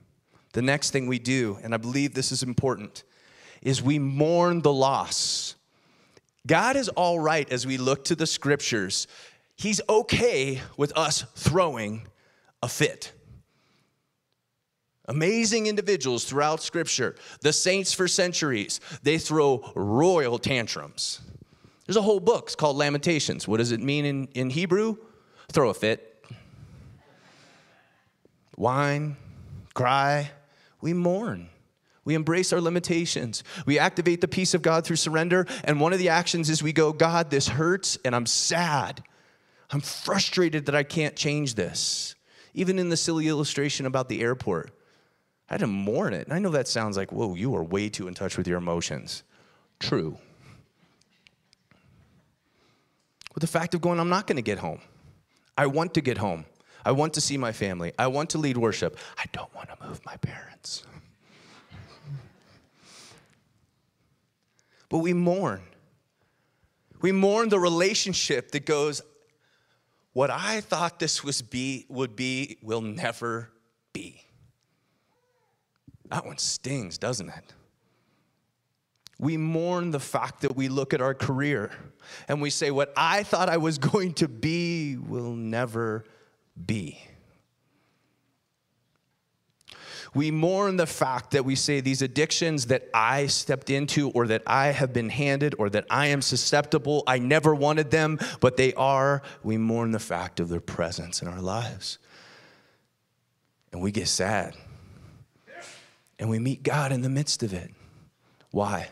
[0.55, 3.05] The next thing we do, and I believe this is important,
[3.61, 5.57] is we mourn the loss.
[6.47, 9.07] God is all right as we look to the scriptures
[9.63, 12.07] he's okay with us throwing
[12.63, 13.13] a fit.
[15.07, 21.21] Amazing individuals throughout Scripture, the saints for centuries, they throw royal tantrums.
[21.87, 23.47] There's a whole book it's called Lamentations.
[23.47, 24.97] What does it mean in, in Hebrew?
[25.51, 26.25] Throw a fit.
[28.57, 29.17] Whine,
[29.75, 30.31] cry,
[30.81, 31.49] we mourn.
[32.05, 33.45] We embrace our limitations.
[33.65, 35.47] We activate the peace of God through surrender.
[35.65, 39.05] And one of the actions is we go, God, this hurts and I'm sad.
[39.73, 42.15] I'm frustrated that I can't change this.
[42.55, 44.71] Even in the silly illustration about the airport,
[45.49, 46.27] I had to mourn it.
[46.27, 48.59] And I know that sounds like, whoa, you are way too in touch with your
[48.59, 49.23] emotions.
[49.81, 50.19] True.
[53.35, 54.81] With the fact of going, I'm not going to get home.
[55.57, 56.45] I want to get home.
[56.85, 57.93] I want to see my family.
[57.99, 58.99] I want to lead worship.
[59.17, 60.85] I don't want to move my parents.
[64.93, 65.63] but we mourn.
[67.01, 69.01] We mourn the relationship that goes,
[70.13, 73.51] what I thought this was be would be will never
[73.93, 74.23] be.
[76.11, 77.55] That one stings, doesn't it?
[79.19, 81.71] We mourn the fact that we look at our career
[82.29, 86.05] and we say, What I thought I was going to be will never
[86.67, 87.01] be.
[90.15, 94.43] We mourn the fact that we say these addictions that I stepped into or that
[94.47, 98.75] I have been handed or that I am susceptible, I never wanted them, but they
[98.75, 99.23] are.
[99.43, 101.99] We mourn the fact of their presence in our lives.
[103.73, 104.55] And we get sad.
[106.19, 107.71] And we meet God in the midst of it.
[108.51, 108.91] Why?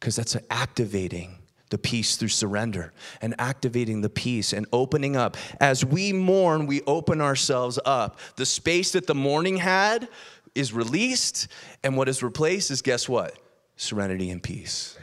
[0.00, 1.38] Because that's activating
[1.70, 5.36] the peace through surrender and activating the peace and opening up.
[5.60, 8.18] As we mourn, we open ourselves up.
[8.36, 10.08] The space that the mourning had
[10.54, 11.48] is released,
[11.82, 13.36] and what is replaced is guess what?
[13.76, 14.98] Serenity and peace.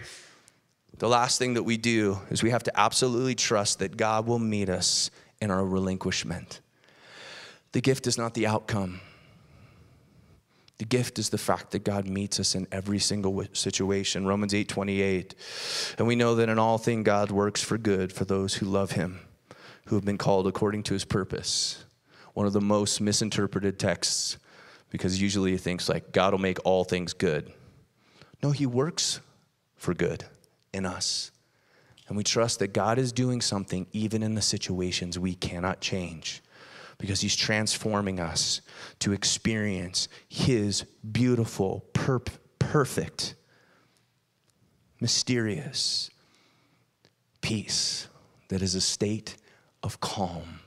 [0.97, 4.39] The last thing that we do is we have to absolutely trust that God will
[4.39, 6.61] meet us in our relinquishment.
[7.73, 9.01] The gift is not the outcome.
[10.77, 14.25] The gift is the fact that God meets us in every single situation.
[14.25, 15.35] Romans 8 28.
[15.97, 18.91] And we know that in all things God works for good for those who love
[18.91, 19.19] him,
[19.85, 21.85] who have been called according to his purpose.
[22.33, 24.37] One of the most misinterpreted texts
[24.95, 27.51] because usually he thinks like God will make all things good.
[28.41, 29.19] No, he works
[29.75, 30.23] for good
[30.73, 31.31] in us.
[32.07, 36.41] And we trust that God is doing something even in the situations we cannot change
[36.97, 38.61] because he's transforming us
[38.99, 43.35] to experience his beautiful, perp- perfect,
[45.01, 46.09] mysterious
[47.41, 48.07] peace
[48.47, 49.35] that is a state
[49.83, 50.59] of calm.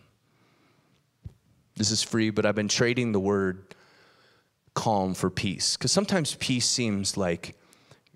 [1.76, 3.74] This is free, but I've been trading the word
[4.78, 5.76] calm for peace.
[5.76, 7.56] Because sometimes peace seems like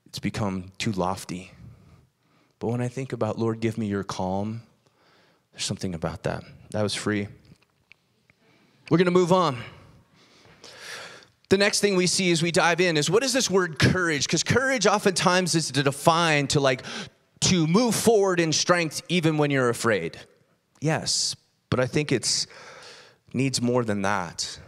[0.07, 1.51] it's become too lofty.
[2.61, 4.63] But when I think about, Lord, give me your calm,
[5.53, 6.45] there's something about that.
[6.71, 7.27] That was free.
[8.89, 9.59] We're going to move on.
[11.49, 14.27] The next thing we see as we dive in is what is this word courage?
[14.27, 16.85] Because courage oftentimes is defined to like
[17.41, 20.17] to move forward in strength even when you're afraid.
[20.81, 21.35] Yes,
[21.71, 22.47] but I think it's
[23.35, 24.61] needs more than that.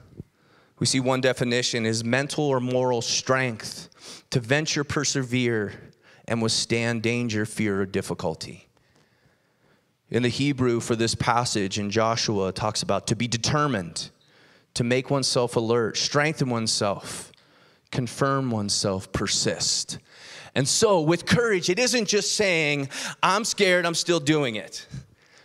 [0.79, 3.89] We see one definition is mental or moral strength
[4.31, 5.73] to venture, persevere,
[6.27, 8.69] and withstand danger, fear, or difficulty.
[10.11, 14.11] In the Hebrew for this passage in Joshua, it talks about to be determined,
[14.75, 17.33] to make oneself alert, strengthen oneself,
[17.91, 19.99] confirm oneself, persist.
[20.55, 22.89] And so, with courage, it isn't just saying,
[23.23, 24.87] I'm scared, I'm still doing it.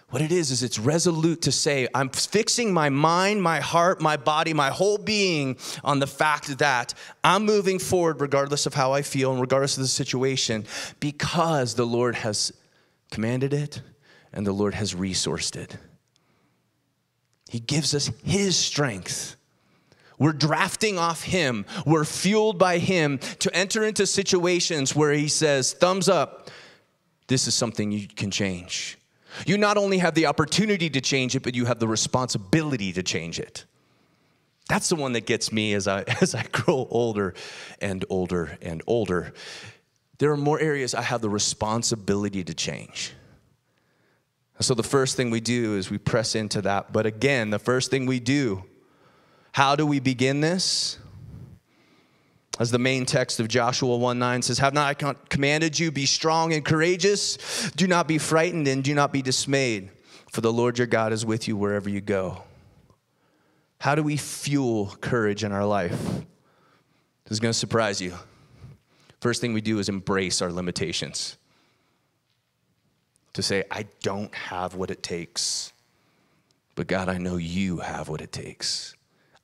[0.10, 4.17] What it is, is it's resolute to say, I'm fixing my mind, my heart, my
[4.17, 9.04] body, my whole being on the fact that I'm moving forward regardless of how I
[9.04, 10.65] feel and regardless of the situation
[11.00, 12.52] because the Lord has
[13.12, 13.84] commanded it
[14.34, 15.78] and the Lord has resourced it.
[17.48, 19.36] He gives us His strength.
[20.17, 25.74] We're drafting off Him, we're fueled by Him to enter into situations where He says,
[25.74, 26.50] thumbs up,
[27.28, 28.99] this is something you can change.
[29.46, 33.04] You not only have the opportunity to change it, but you have the responsibility to
[33.04, 33.65] change it.
[34.68, 37.34] That's the one that gets me as I, as I grow older
[37.82, 39.34] and older and older.
[40.20, 43.13] There are more areas I have the responsibility to change.
[44.62, 46.92] So the first thing we do is we press into that.
[46.92, 48.65] But again, the first thing we do,
[49.54, 51.00] how do we begin this?
[52.60, 56.06] As the main text of Joshua 1 9 says, Have not I commanded you, be
[56.06, 57.72] strong and courageous?
[57.78, 59.89] Do not be frightened and do not be dismayed,
[60.30, 62.43] for the Lord your God is with you wherever you go.
[63.80, 65.98] How do we fuel courage in our life?
[67.24, 68.13] This is going to surprise you.
[69.22, 71.38] First thing we do is embrace our limitations.
[73.34, 75.72] To say, I don't have what it takes,
[76.76, 78.95] but God, I know you have what it takes.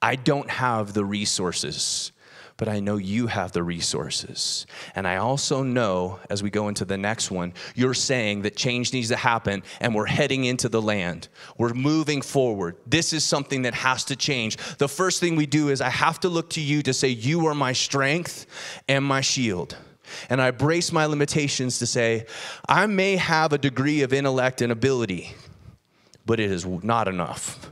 [0.01, 2.11] I don't have the resources
[2.57, 4.65] but I know you have the resources.
[4.95, 8.93] And I also know, as we go into the next one, you're saying that change
[8.93, 11.27] needs to happen and we're heading into the land.
[11.57, 12.77] We're moving forward.
[12.87, 14.57] This is something that has to change.
[14.77, 17.45] The first thing we do is I have to look to you to say, You
[17.47, 18.45] are my strength
[18.87, 19.75] and my shield.
[20.29, 22.25] And I brace my limitations to say,
[22.69, 25.33] I may have a degree of intellect and ability,
[26.25, 27.71] but it is not enough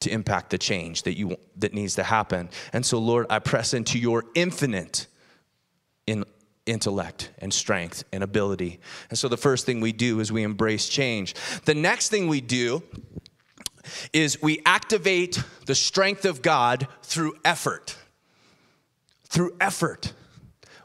[0.00, 2.50] to impact the change that you that needs to happen.
[2.72, 5.06] And so Lord, I press into your infinite
[6.06, 6.24] in
[6.66, 8.78] intellect and strength and ability.
[9.10, 11.34] And so the first thing we do is we embrace change.
[11.64, 12.82] The next thing we do
[14.12, 17.96] is we activate the strength of God through effort.
[19.24, 20.12] Through effort.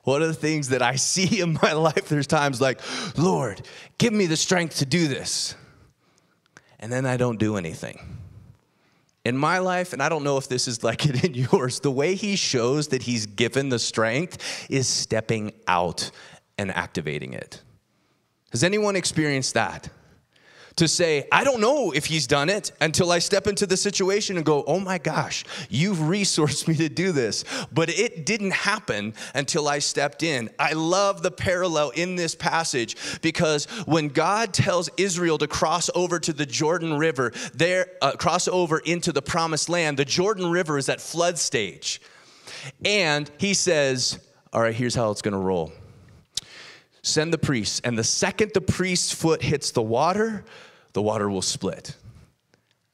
[0.03, 2.79] One of the things that I see in my life, there's times like,
[3.17, 3.61] Lord,
[3.97, 5.55] give me the strength to do this.
[6.79, 8.22] and then I don't do anything.
[9.25, 11.91] In my life, and I don't know if this is like it in yours, the
[11.91, 16.11] way he shows that he's given the strength is stepping out
[16.57, 17.61] and activating it.
[18.51, 19.89] Has anyone experienced that?
[20.75, 24.37] To say, I don't know if he's done it until I step into the situation
[24.37, 27.43] and go, oh my gosh, you've resourced me to do this.
[27.71, 30.49] But it didn't happen until I stepped in.
[30.57, 36.19] I love the parallel in this passage because when God tells Israel to cross over
[36.19, 40.77] to the Jordan River, there, uh, cross over into the promised land, the Jordan River
[40.77, 42.01] is at flood stage.
[42.85, 44.19] And he says,
[44.51, 45.71] all right, here's how it's gonna roll
[47.03, 47.79] send the priests.
[47.83, 50.43] And the second the priest's foot hits the water,
[50.93, 51.95] the water will split.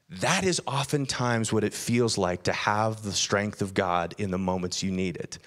[0.10, 4.40] That is oftentimes what it feels like to have the strength of God in the
[4.40, 5.38] moments you need it.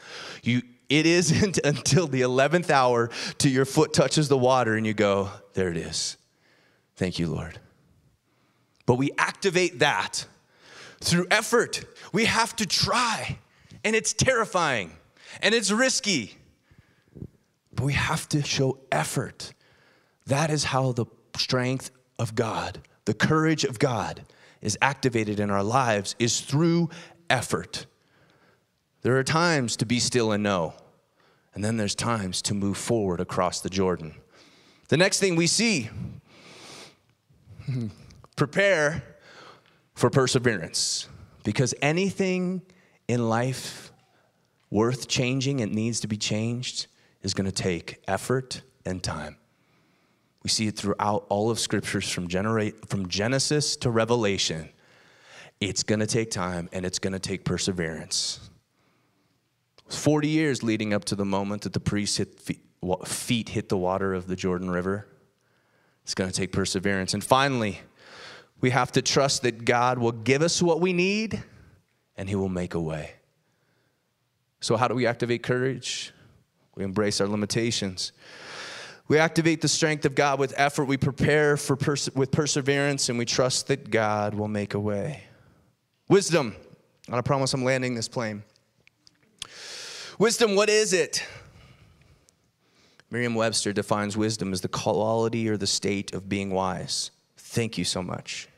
[0.42, 4.94] You, it isn't until the 11th hour till your foot touches the water and you
[4.94, 6.16] go, There it is.
[6.96, 7.58] Thank you, Lord.
[8.86, 10.24] But we activate that
[11.00, 11.84] through effort.
[12.12, 13.38] We have to try,
[13.84, 14.92] and it's terrifying
[15.40, 16.36] and it's risky.
[17.74, 19.52] But we have to show effort.
[20.26, 21.06] That is how the
[21.36, 24.24] strength of God, the courage of God
[24.60, 26.88] is activated in our lives is through
[27.28, 27.86] effort.
[29.02, 30.74] There are times to be still and know,
[31.54, 34.14] and then there's times to move forward across the Jordan.
[34.88, 35.90] The next thing we see
[38.36, 39.02] prepare
[39.94, 41.08] for perseverance
[41.44, 42.62] because anything
[43.08, 43.92] in life
[44.70, 46.86] worth changing, it needs to be changed,
[47.22, 49.36] is going to take effort and time.
[50.42, 54.68] We see it throughout all of scriptures from, from Genesis to Revelation.
[55.60, 58.50] It's going to take time and it's going to take perseverance.
[59.88, 62.20] 40 years leading up to the moment that the priest's
[63.04, 65.06] feet hit the water of the Jordan River.
[66.02, 67.14] It's going to take perseverance.
[67.14, 67.80] And finally,
[68.60, 71.42] we have to trust that God will give us what we need
[72.16, 73.12] and He will make a way.
[74.60, 76.12] So, how do we activate courage?
[76.74, 78.12] We embrace our limitations.
[79.08, 80.84] We activate the strength of God with effort.
[80.84, 85.24] We prepare for pers- with perseverance, and we trust that God will make a way.
[86.08, 86.56] Wisdom.
[87.06, 88.42] And I promise I'm landing this plane.
[90.18, 91.26] Wisdom, what is it?
[93.10, 97.10] Merriam Webster defines wisdom as the quality or the state of being wise.
[97.36, 98.48] Thank you so much.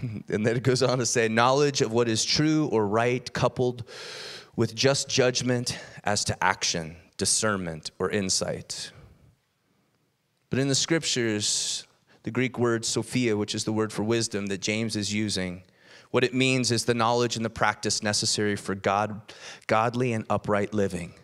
[0.28, 3.84] and then it goes on to say knowledge of what is true or right, coupled
[4.56, 8.92] with just judgment as to action, discernment, or insight.
[10.48, 11.86] But in the scriptures,
[12.24, 15.62] the Greek word Sophia, which is the word for wisdom that James is using,
[16.10, 19.32] what it means is the knowledge and the practice necessary for God,
[19.68, 21.14] godly and upright living.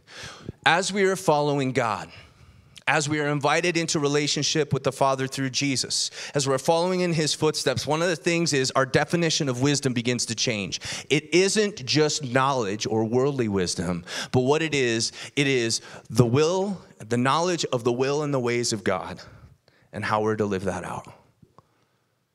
[0.65, 2.11] As we are following God,
[2.89, 7.13] as we are invited into relationship with the Father through Jesus, as we're following in
[7.13, 10.81] his footsteps, one of the things is our definition of wisdom begins to change.
[11.11, 15.81] It isn't just knowledge or worldly wisdom, but what it is, it is
[16.11, 19.21] the will, the knowledge of the will and the ways of God
[19.93, 21.13] and how we're to live that out.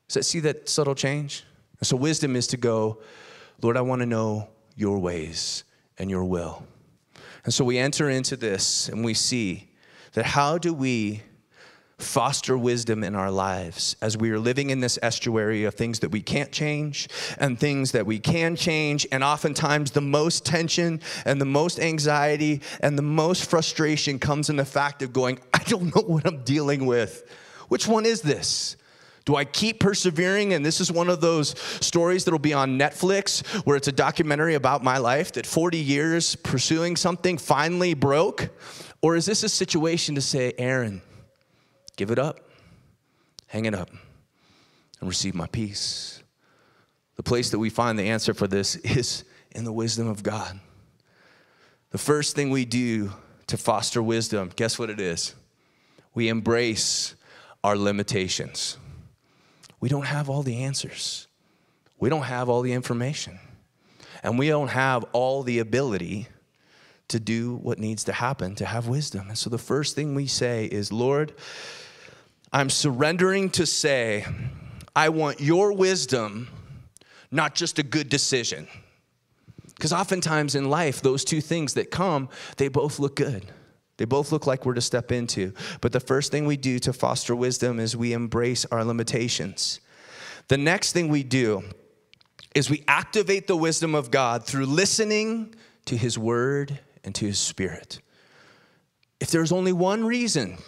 [0.08, 1.44] So see that subtle change?
[1.82, 2.98] So wisdom is to go,
[3.62, 5.64] Lord, I want to know your ways
[5.98, 6.66] and your will.
[7.44, 9.70] And so we enter into this and we see
[10.14, 11.22] that how do we
[12.02, 16.10] foster wisdom in our lives as we are living in this estuary of things that
[16.10, 17.08] we can't change
[17.38, 19.06] and things that we can change.
[19.12, 24.56] And oftentimes, the most tension and the most anxiety and the most frustration comes in
[24.56, 27.24] the fact of going, I don't know what I'm dealing with.
[27.68, 28.76] Which one is this?
[29.24, 30.52] Do I keep persevering?
[30.52, 34.54] And this is one of those stories that'll be on Netflix where it's a documentary
[34.54, 38.50] about my life that 40 years pursuing something finally broke.
[39.02, 41.02] Or is this a situation to say, Aaron,
[41.96, 42.38] give it up,
[43.48, 43.90] hang it up,
[45.00, 46.22] and receive my peace?
[47.16, 50.58] The place that we find the answer for this is in the wisdom of God.
[51.90, 53.12] The first thing we do
[53.48, 55.34] to foster wisdom, guess what it is?
[56.14, 57.14] We embrace
[57.62, 58.78] our limitations.
[59.80, 61.26] We don't have all the answers,
[61.98, 63.40] we don't have all the information,
[64.22, 66.28] and we don't have all the ability
[67.12, 69.28] to do what needs to happen to have wisdom.
[69.28, 71.32] And so the first thing we say is, Lord,
[72.52, 74.26] I'm surrendering to say,
[74.94, 76.48] I want your wisdom,
[77.30, 78.68] not just a good decision.
[79.74, 83.46] Because oftentimes in life, those two things that come, they both look good.
[83.96, 85.52] They both look like we're to step into.
[85.80, 89.80] But the first thing we do to foster wisdom is we embrace our limitations.
[90.48, 91.62] The next thing we do
[92.54, 95.54] is we activate the wisdom of God through listening
[95.86, 98.00] to his word and to his spirit.
[99.20, 100.58] if there's only one reason,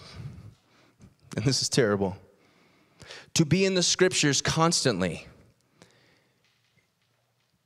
[1.37, 2.17] and this is terrible,
[3.35, 5.27] to be in the scriptures constantly,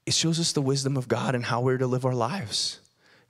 [0.07, 2.81] it shows us the wisdom of God and how we're to live our lives.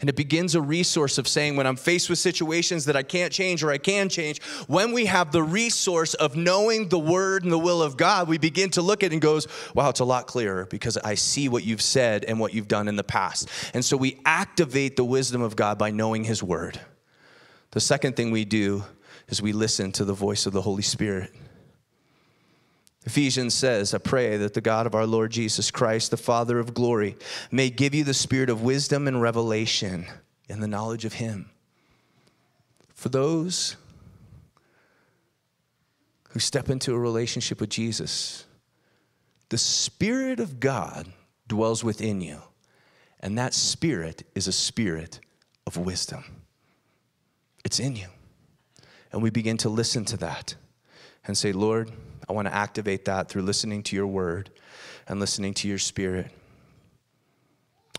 [0.01, 3.33] And it begins a resource of saying, when I'm faced with situations that I can't
[3.33, 7.51] change or I can change, when we have the resource of knowing the word and
[7.51, 10.05] the will of God, we begin to look at it and goes, wow, it's a
[10.05, 13.49] lot clearer because I see what you've said and what you've done in the past.
[13.75, 16.81] And so we activate the wisdom of God by knowing his word.
[17.73, 18.85] The second thing we do
[19.27, 21.35] is we listen to the voice of the Holy Spirit.
[23.05, 26.75] Ephesians says, I pray that the God of our Lord Jesus Christ, the Father of
[26.75, 27.17] glory,
[27.51, 30.07] may give you the spirit of wisdom and revelation
[30.49, 31.51] in the knowledge of Him.
[32.95, 33.77] For those
[36.31, 38.45] who step into a relationship with Jesus,
[39.49, 41.11] the Spirit of God
[41.47, 42.41] dwells within you,
[43.21, 45.21] and that Spirit is a spirit
[45.67, 46.25] of wisdom.
[47.65, 48.09] It's in you.
[49.11, 50.55] And we begin to listen to that
[51.25, 51.91] and say, Lord,
[52.29, 54.51] I want to activate that through listening to your word
[55.07, 56.31] and listening to your spirit.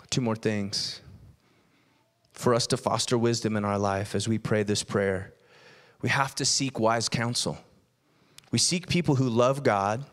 [0.09, 1.01] Two more things.
[2.33, 5.33] For us to foster wisdom in our life as we pray this prayer,
[6.01, 7.57] we have to seek wise counsel.
[8.51, 10.05] We seek people who love God,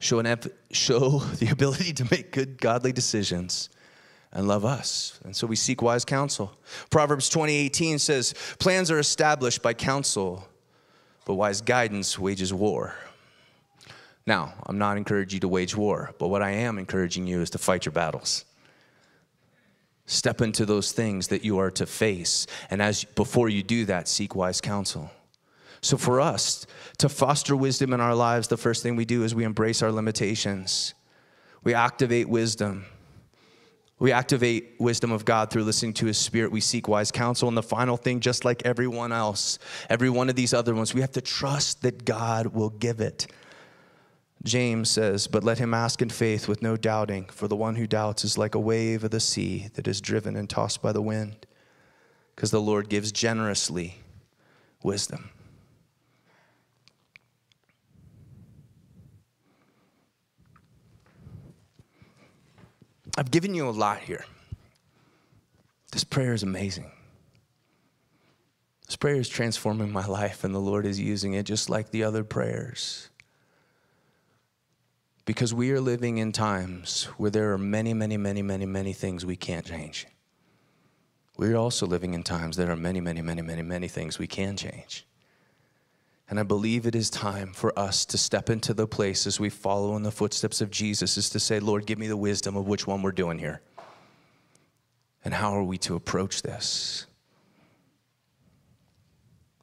[0.00, 0.38] show, an,
[0.70, 3.68] show the ability to make good, godly decisions,
[4.32, 5.20] and love us.
[5.24, 6.52] And so we seek wise counsel.
[6.90, 10.48] Proverbs 20:18 says, "Plans are established by counsel,
[11.24, 12.94] but wise guidance wages war."
[14.28, 17.48] Now, I'm not encouraging you to wage war, but what I am encouraging you is
[17.48, 18.44] to fight your battles.
[20.04, 24.06] Step into those things that you are to face, and as before you do that,
[24.06, 25.10] seek wise counsel.
[25.80, 26.66] So for us
[26.98, 29.90] to foster wisdom in our lives, the first thing we do is we embrace our
[29.90, 30.92] limitations.
[31.64, 32.84] We activate wisdom.
[33.98, 36.52] We activate wisdom of God through listening to his spirit.
[36.52, 37.48] We seek wise counsel.
[37.48, 39.58] And the final thing, just like everyone else,
[39.88, 43.26] every one of these other ones, we have to trust that God will give it.
[44.44, 47.86] James says, But let him ask in faith with no doubting, for the one who
[47.86, 51.02] doubts is like a wave of the sea that is driven and tossed by the
[51.02, 51.46] wind,
[52.34, 53.96] because the Lord gives generously
[54.82, 55.30] wisdom.
[63.16, 64.24] I've given you a lot here.
[65.90, 66.92] This prayer is amazing.
[68.86, 72.04] This prayer is transforming my life, and the Lord is using it just like the
[72.04, 73.08] other prayers.
[75.28, 79.26] Because we are living in times where there are many, many, many, many, many things
[79.26, 80.06] we can't change.
[81.36, 84.56] We're also living in times there are many, many, many, many, many things we can
[84.56, 85.06] change.
[86.30, 89.50] And I believe it is time for us to step into the place as we
[89.50, 92.66] follow in the footsteps of Jesus, is to say, Lord, give me the wisdom of
[92.66, 93.60] which one we're doing here.
[95.26, 97.06] And how are we to approach this?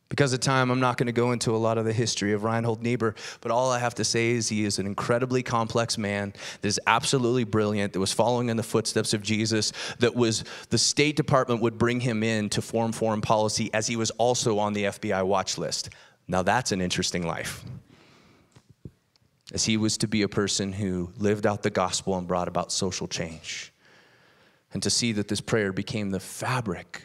[0.07, 2.43] Because of time, I'm not going to go into a lot of the history of
[2.43, 6.31] Reinhold Niebuhr, but all I have to say is he is an incredibly complex man
[6.61, 10.77] that is absolutely brilliant, that was following in the footsteps of Jesus, that was the
[10.77, 14.73] State Department would bring him in to form foreign policy as he was also on
[14.73, 15.89] the FBI watch list.
[16.27, 17.63] Now that's an interesting life.
[19.53, 22.71] As he was to be a person who lived out the gospel and brought about
[22.71, 23.73] social change.
[24.71, 27.03] And to see that this prayer became the fabric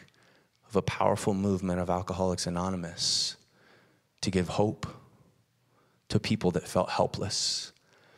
[0.71, 3.35] of a powerful movement of Alcoholics Anonymous
[4.21, 4.87] to give hope
[6.07, 7.73] to people that felt helpless.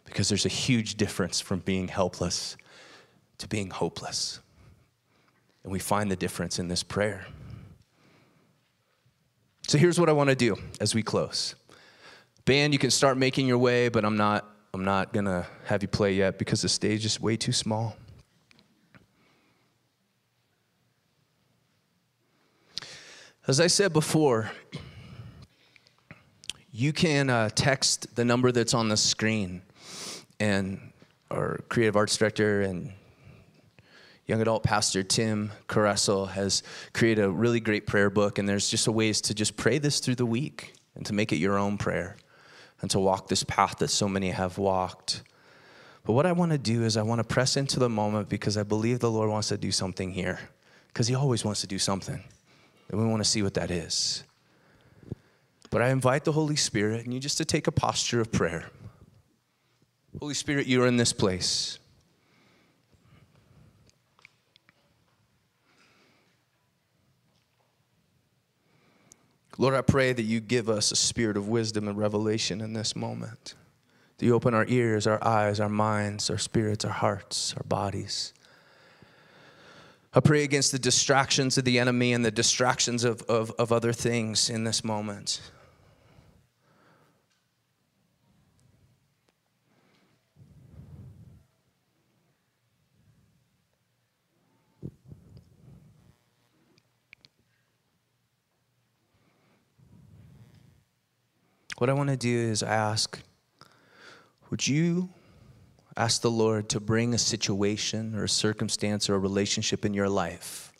[0.06, 2.56] Because there's a huge difference from being helpless
[3.40, 4.40] to being hopeless.
[5.64, 7.26] And we find the difference in this prayer.
[9.68, 11.56] So here's what I want to do as we close.
[12.46, 15.84] Band, you can start making your way, but I'm not I'm not going to have
[15.84, 17.96] you play yet because the stage is way too small.
[23.46, 24.50] As I said before,
[26.72, 29.62] you can uh, text the number that's on the screen,
[30.40, 30.80] and
[31.30, 32.94] our creative arts director and
[34.28, 36.64] young adult pastor Tim Caressel has
[36.94, 40.00] created a really great prayer book, and there's just a ways to just pray this
[40.00, 42.16] through the week and to make it your own prayer
[42.80, 45.22] and to walk this path that so many have walked.
[46.06, 48.56] But what I want to do is I want to press into the moment because
[48.56, 50.40] I believe the Lord wants to do something here
[50.88, 52.24] because He always wants to do something.
[52.90, 54.24] And we want to see what that is.
[55.70, 58.66] But I invite the Holy Spirit and you just to take a posture of prayer.
[60.20, 61.80] Holy Spirit, you are in this place.
[69.58, 72.96] Lord, I pray that you give us a spirit of wisdom and revelation in this
[72.96, 73.56] moment.
[74.18, 78.34] That you open our ears, our eyes, our minds, our spirits, our hearts, our bodies.
[80.16, 83.92] I pray against the distractions of the enemy and the distractions of, of, of other
[83.92, 85.42] things in this moment.
[101.80, 103.20] What I want to do is ask
[104.52, 105.10] would you
[105.96, 110.10] ask the Lord to bring a situation or a circumstance or a relationship in your
[110.10, 110.72] life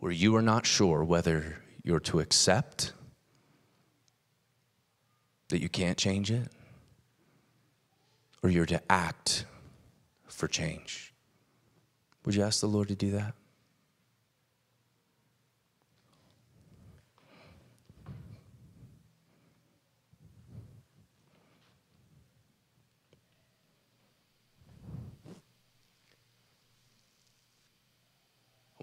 [0.00, 2.92] where you are not sure whether you're to accept
[5.48, 6.48] that you can't change it
[8.42, 9.44] or you're to act
[10.26, 11.14] for change?
[12.24, 13.34] Would you ask the Lord to do that?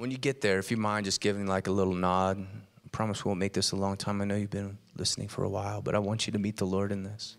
[0.02, 3.24] When you get there, if you mind just giving like a little nod, I promise
[3.24, 4.20] we won't make this a long time.
[4.20, 6.66] I know you've been listening for a while, but I want you to meet the
[6.66, 7.38] Lord in this.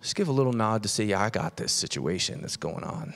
[0.00, 3.14] Just give a little nod to say, Yeah, I got this situation that's going on.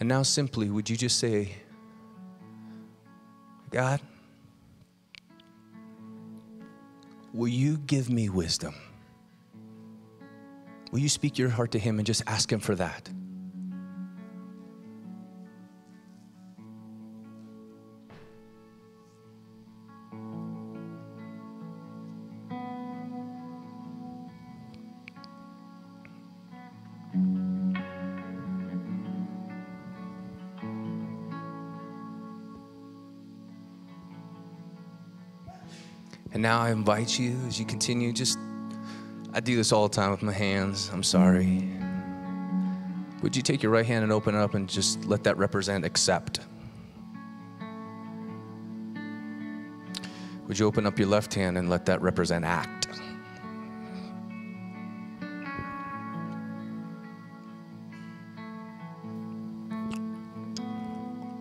[0.00, 1.54] And now, simply, would you just say,
[3.70, 4.00] God,
[7.34, 8.74] will you give me wisdom?
[10.90, 13.10] Will you speak your heart to Him and just ask Him for that?
[36.30, 38.38] And now I invite you as you continue, just
[39.38, 40.90] I do this all the time with my hands.
[40.92, 41.62] I'm sorry.
[43.22, 45.84] Would you take your right hand and open it up and just let that represent
[45.84, 46.40] accept?
[50.48, 52.88] Would you open up your left hand and let that represent act?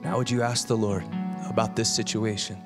[0.04, 1.04] Now, would you ask the Lord
[1.50, 2.62] about this situation?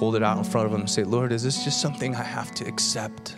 [0.00, 2.22] Hold it out in front of Him and say, Lord, is this just something I
[2.22, 3.36] have to accept?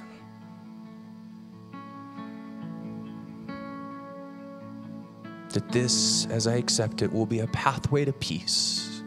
[5.55, 9.03] That this, as I accept it, will be a pathway to peace.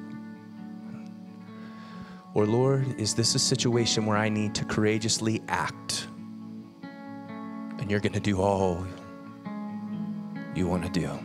[2.33, 6.09] Or, Lord, is this a situation where I need to courageously act?
[7.79, 8.85] And you're going to do all
[10.55, 11.17] you want to do.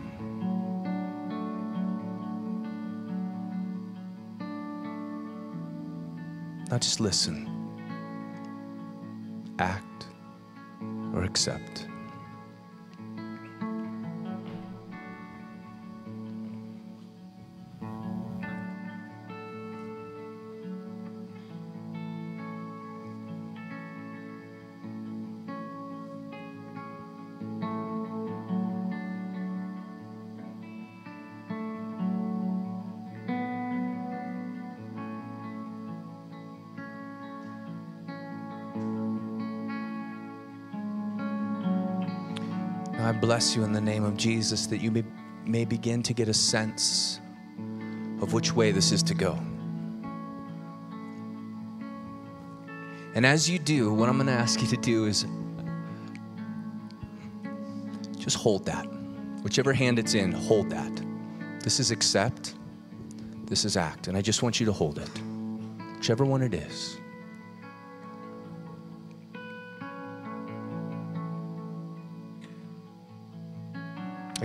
[6.71, 7.51] Not just listen,
[9.59, 10.07] act,
[11.13, 11.90] or accept.
[43.31, 45.05] Bless you in the name of Jesus that you may,
[45.45, 47.21] may begin to get a sense
[48.21, 49.39] of which way this is to go.
[53.15, 55.27] And as you do, what I'm going to ask you to do is
[58.19, 58.85] just hold that.
[59.45, 61.01] Whichever hand it's in, hold that.
[61.63, 62.57] This is accept,
[63.45, 64.09] this is act.
[64.09, 65.21] And I just want you to hold it,
[65.99, 67.00] whichever one it is.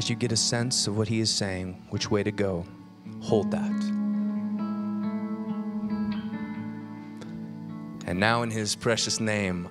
[0.06, 2.64] As you get a sense of what He is saying, which way to go,
[3.22, 3.72] hold that.
[8.06, 9.68] And now, in His precious name,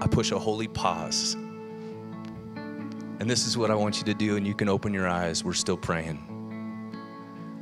[0.00, 1.34] I push a holy pause.
[1.34, 5.42] And this is what I want you to do, and you can open your eyes.
[5.42, 6.22] We're still praying.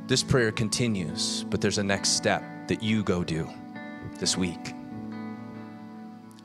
[0.05, 3.49] This prayer continues, but there's a next step that you go do
[4.19, 4.75] this week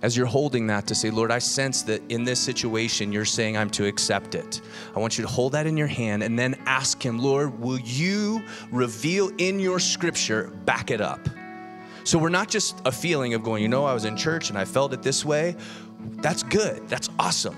[0.02, 3.56] as you're holding that to say, Lord, I sense that in this situation you're saying
[3.56, 4.60] I'm to accept it.
[4.94, 7.78] I want you to hold that in your hand and then ask Him, Lord, will
[7.78, 11.20] you reveal in your scripture, back it up?
[12.04, 14.58] So we're not just a feeling of going, you know, I was in church and
[14.58, 15.56] I felt it this way.
[16.00, 17.56] That's good, that's awesome.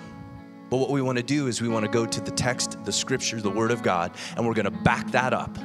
[0.69, 2.93] But what we want to do is we want to go to the text, the
[2.93, 5.57] scripture, the word of God, and we're going to back that up.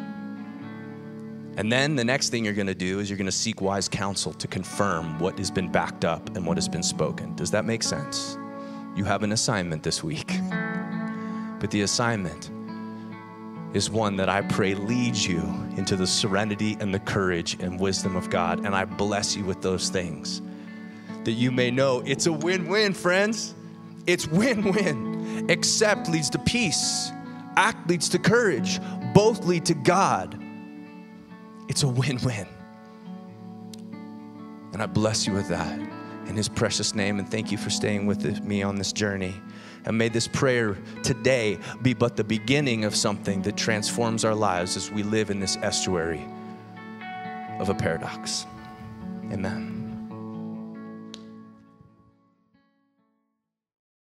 [1.60, 3.89] And then the next thing you're going to do is you're going to seek wise
[3.89, 7.36] counsel to confirm what has been backed up and what has been spoken.
[7.36, 8.38] Does that make sense?
[8.95, 10.39] You have an assignment this week.
[11.60, 12.49] But the assignment
[13.76, 15.39] is one that I pray leads you
[15.76, 18.66] into the serenity and the courage and wisdom of God.
[18.66, 20.41] And I bless you with those things
[21.26, 23.53] that you may know it's a win win, friends.
[24.07, 25.49] It's win win.
[25.49, 27.12] Accept leads to peace,
[27.57, 28.80] act leads to courage,
[29.14, 30.41] both lead to God.
[31.70, 32.48] It's a win win.
[34.74, 35.80] And I bless you with that
[36.28, 37.20] in His precious name.
[37.20, 39.36] And thank you for staying with me on this journey.
[39.86, 44.76] And may this prayer today be but the beginning of something that transforms our lives
[44.76, 46.26] as we live in this estuary
[47.60, 48.46] of a paradox.
[49.32, 49.79] Amen.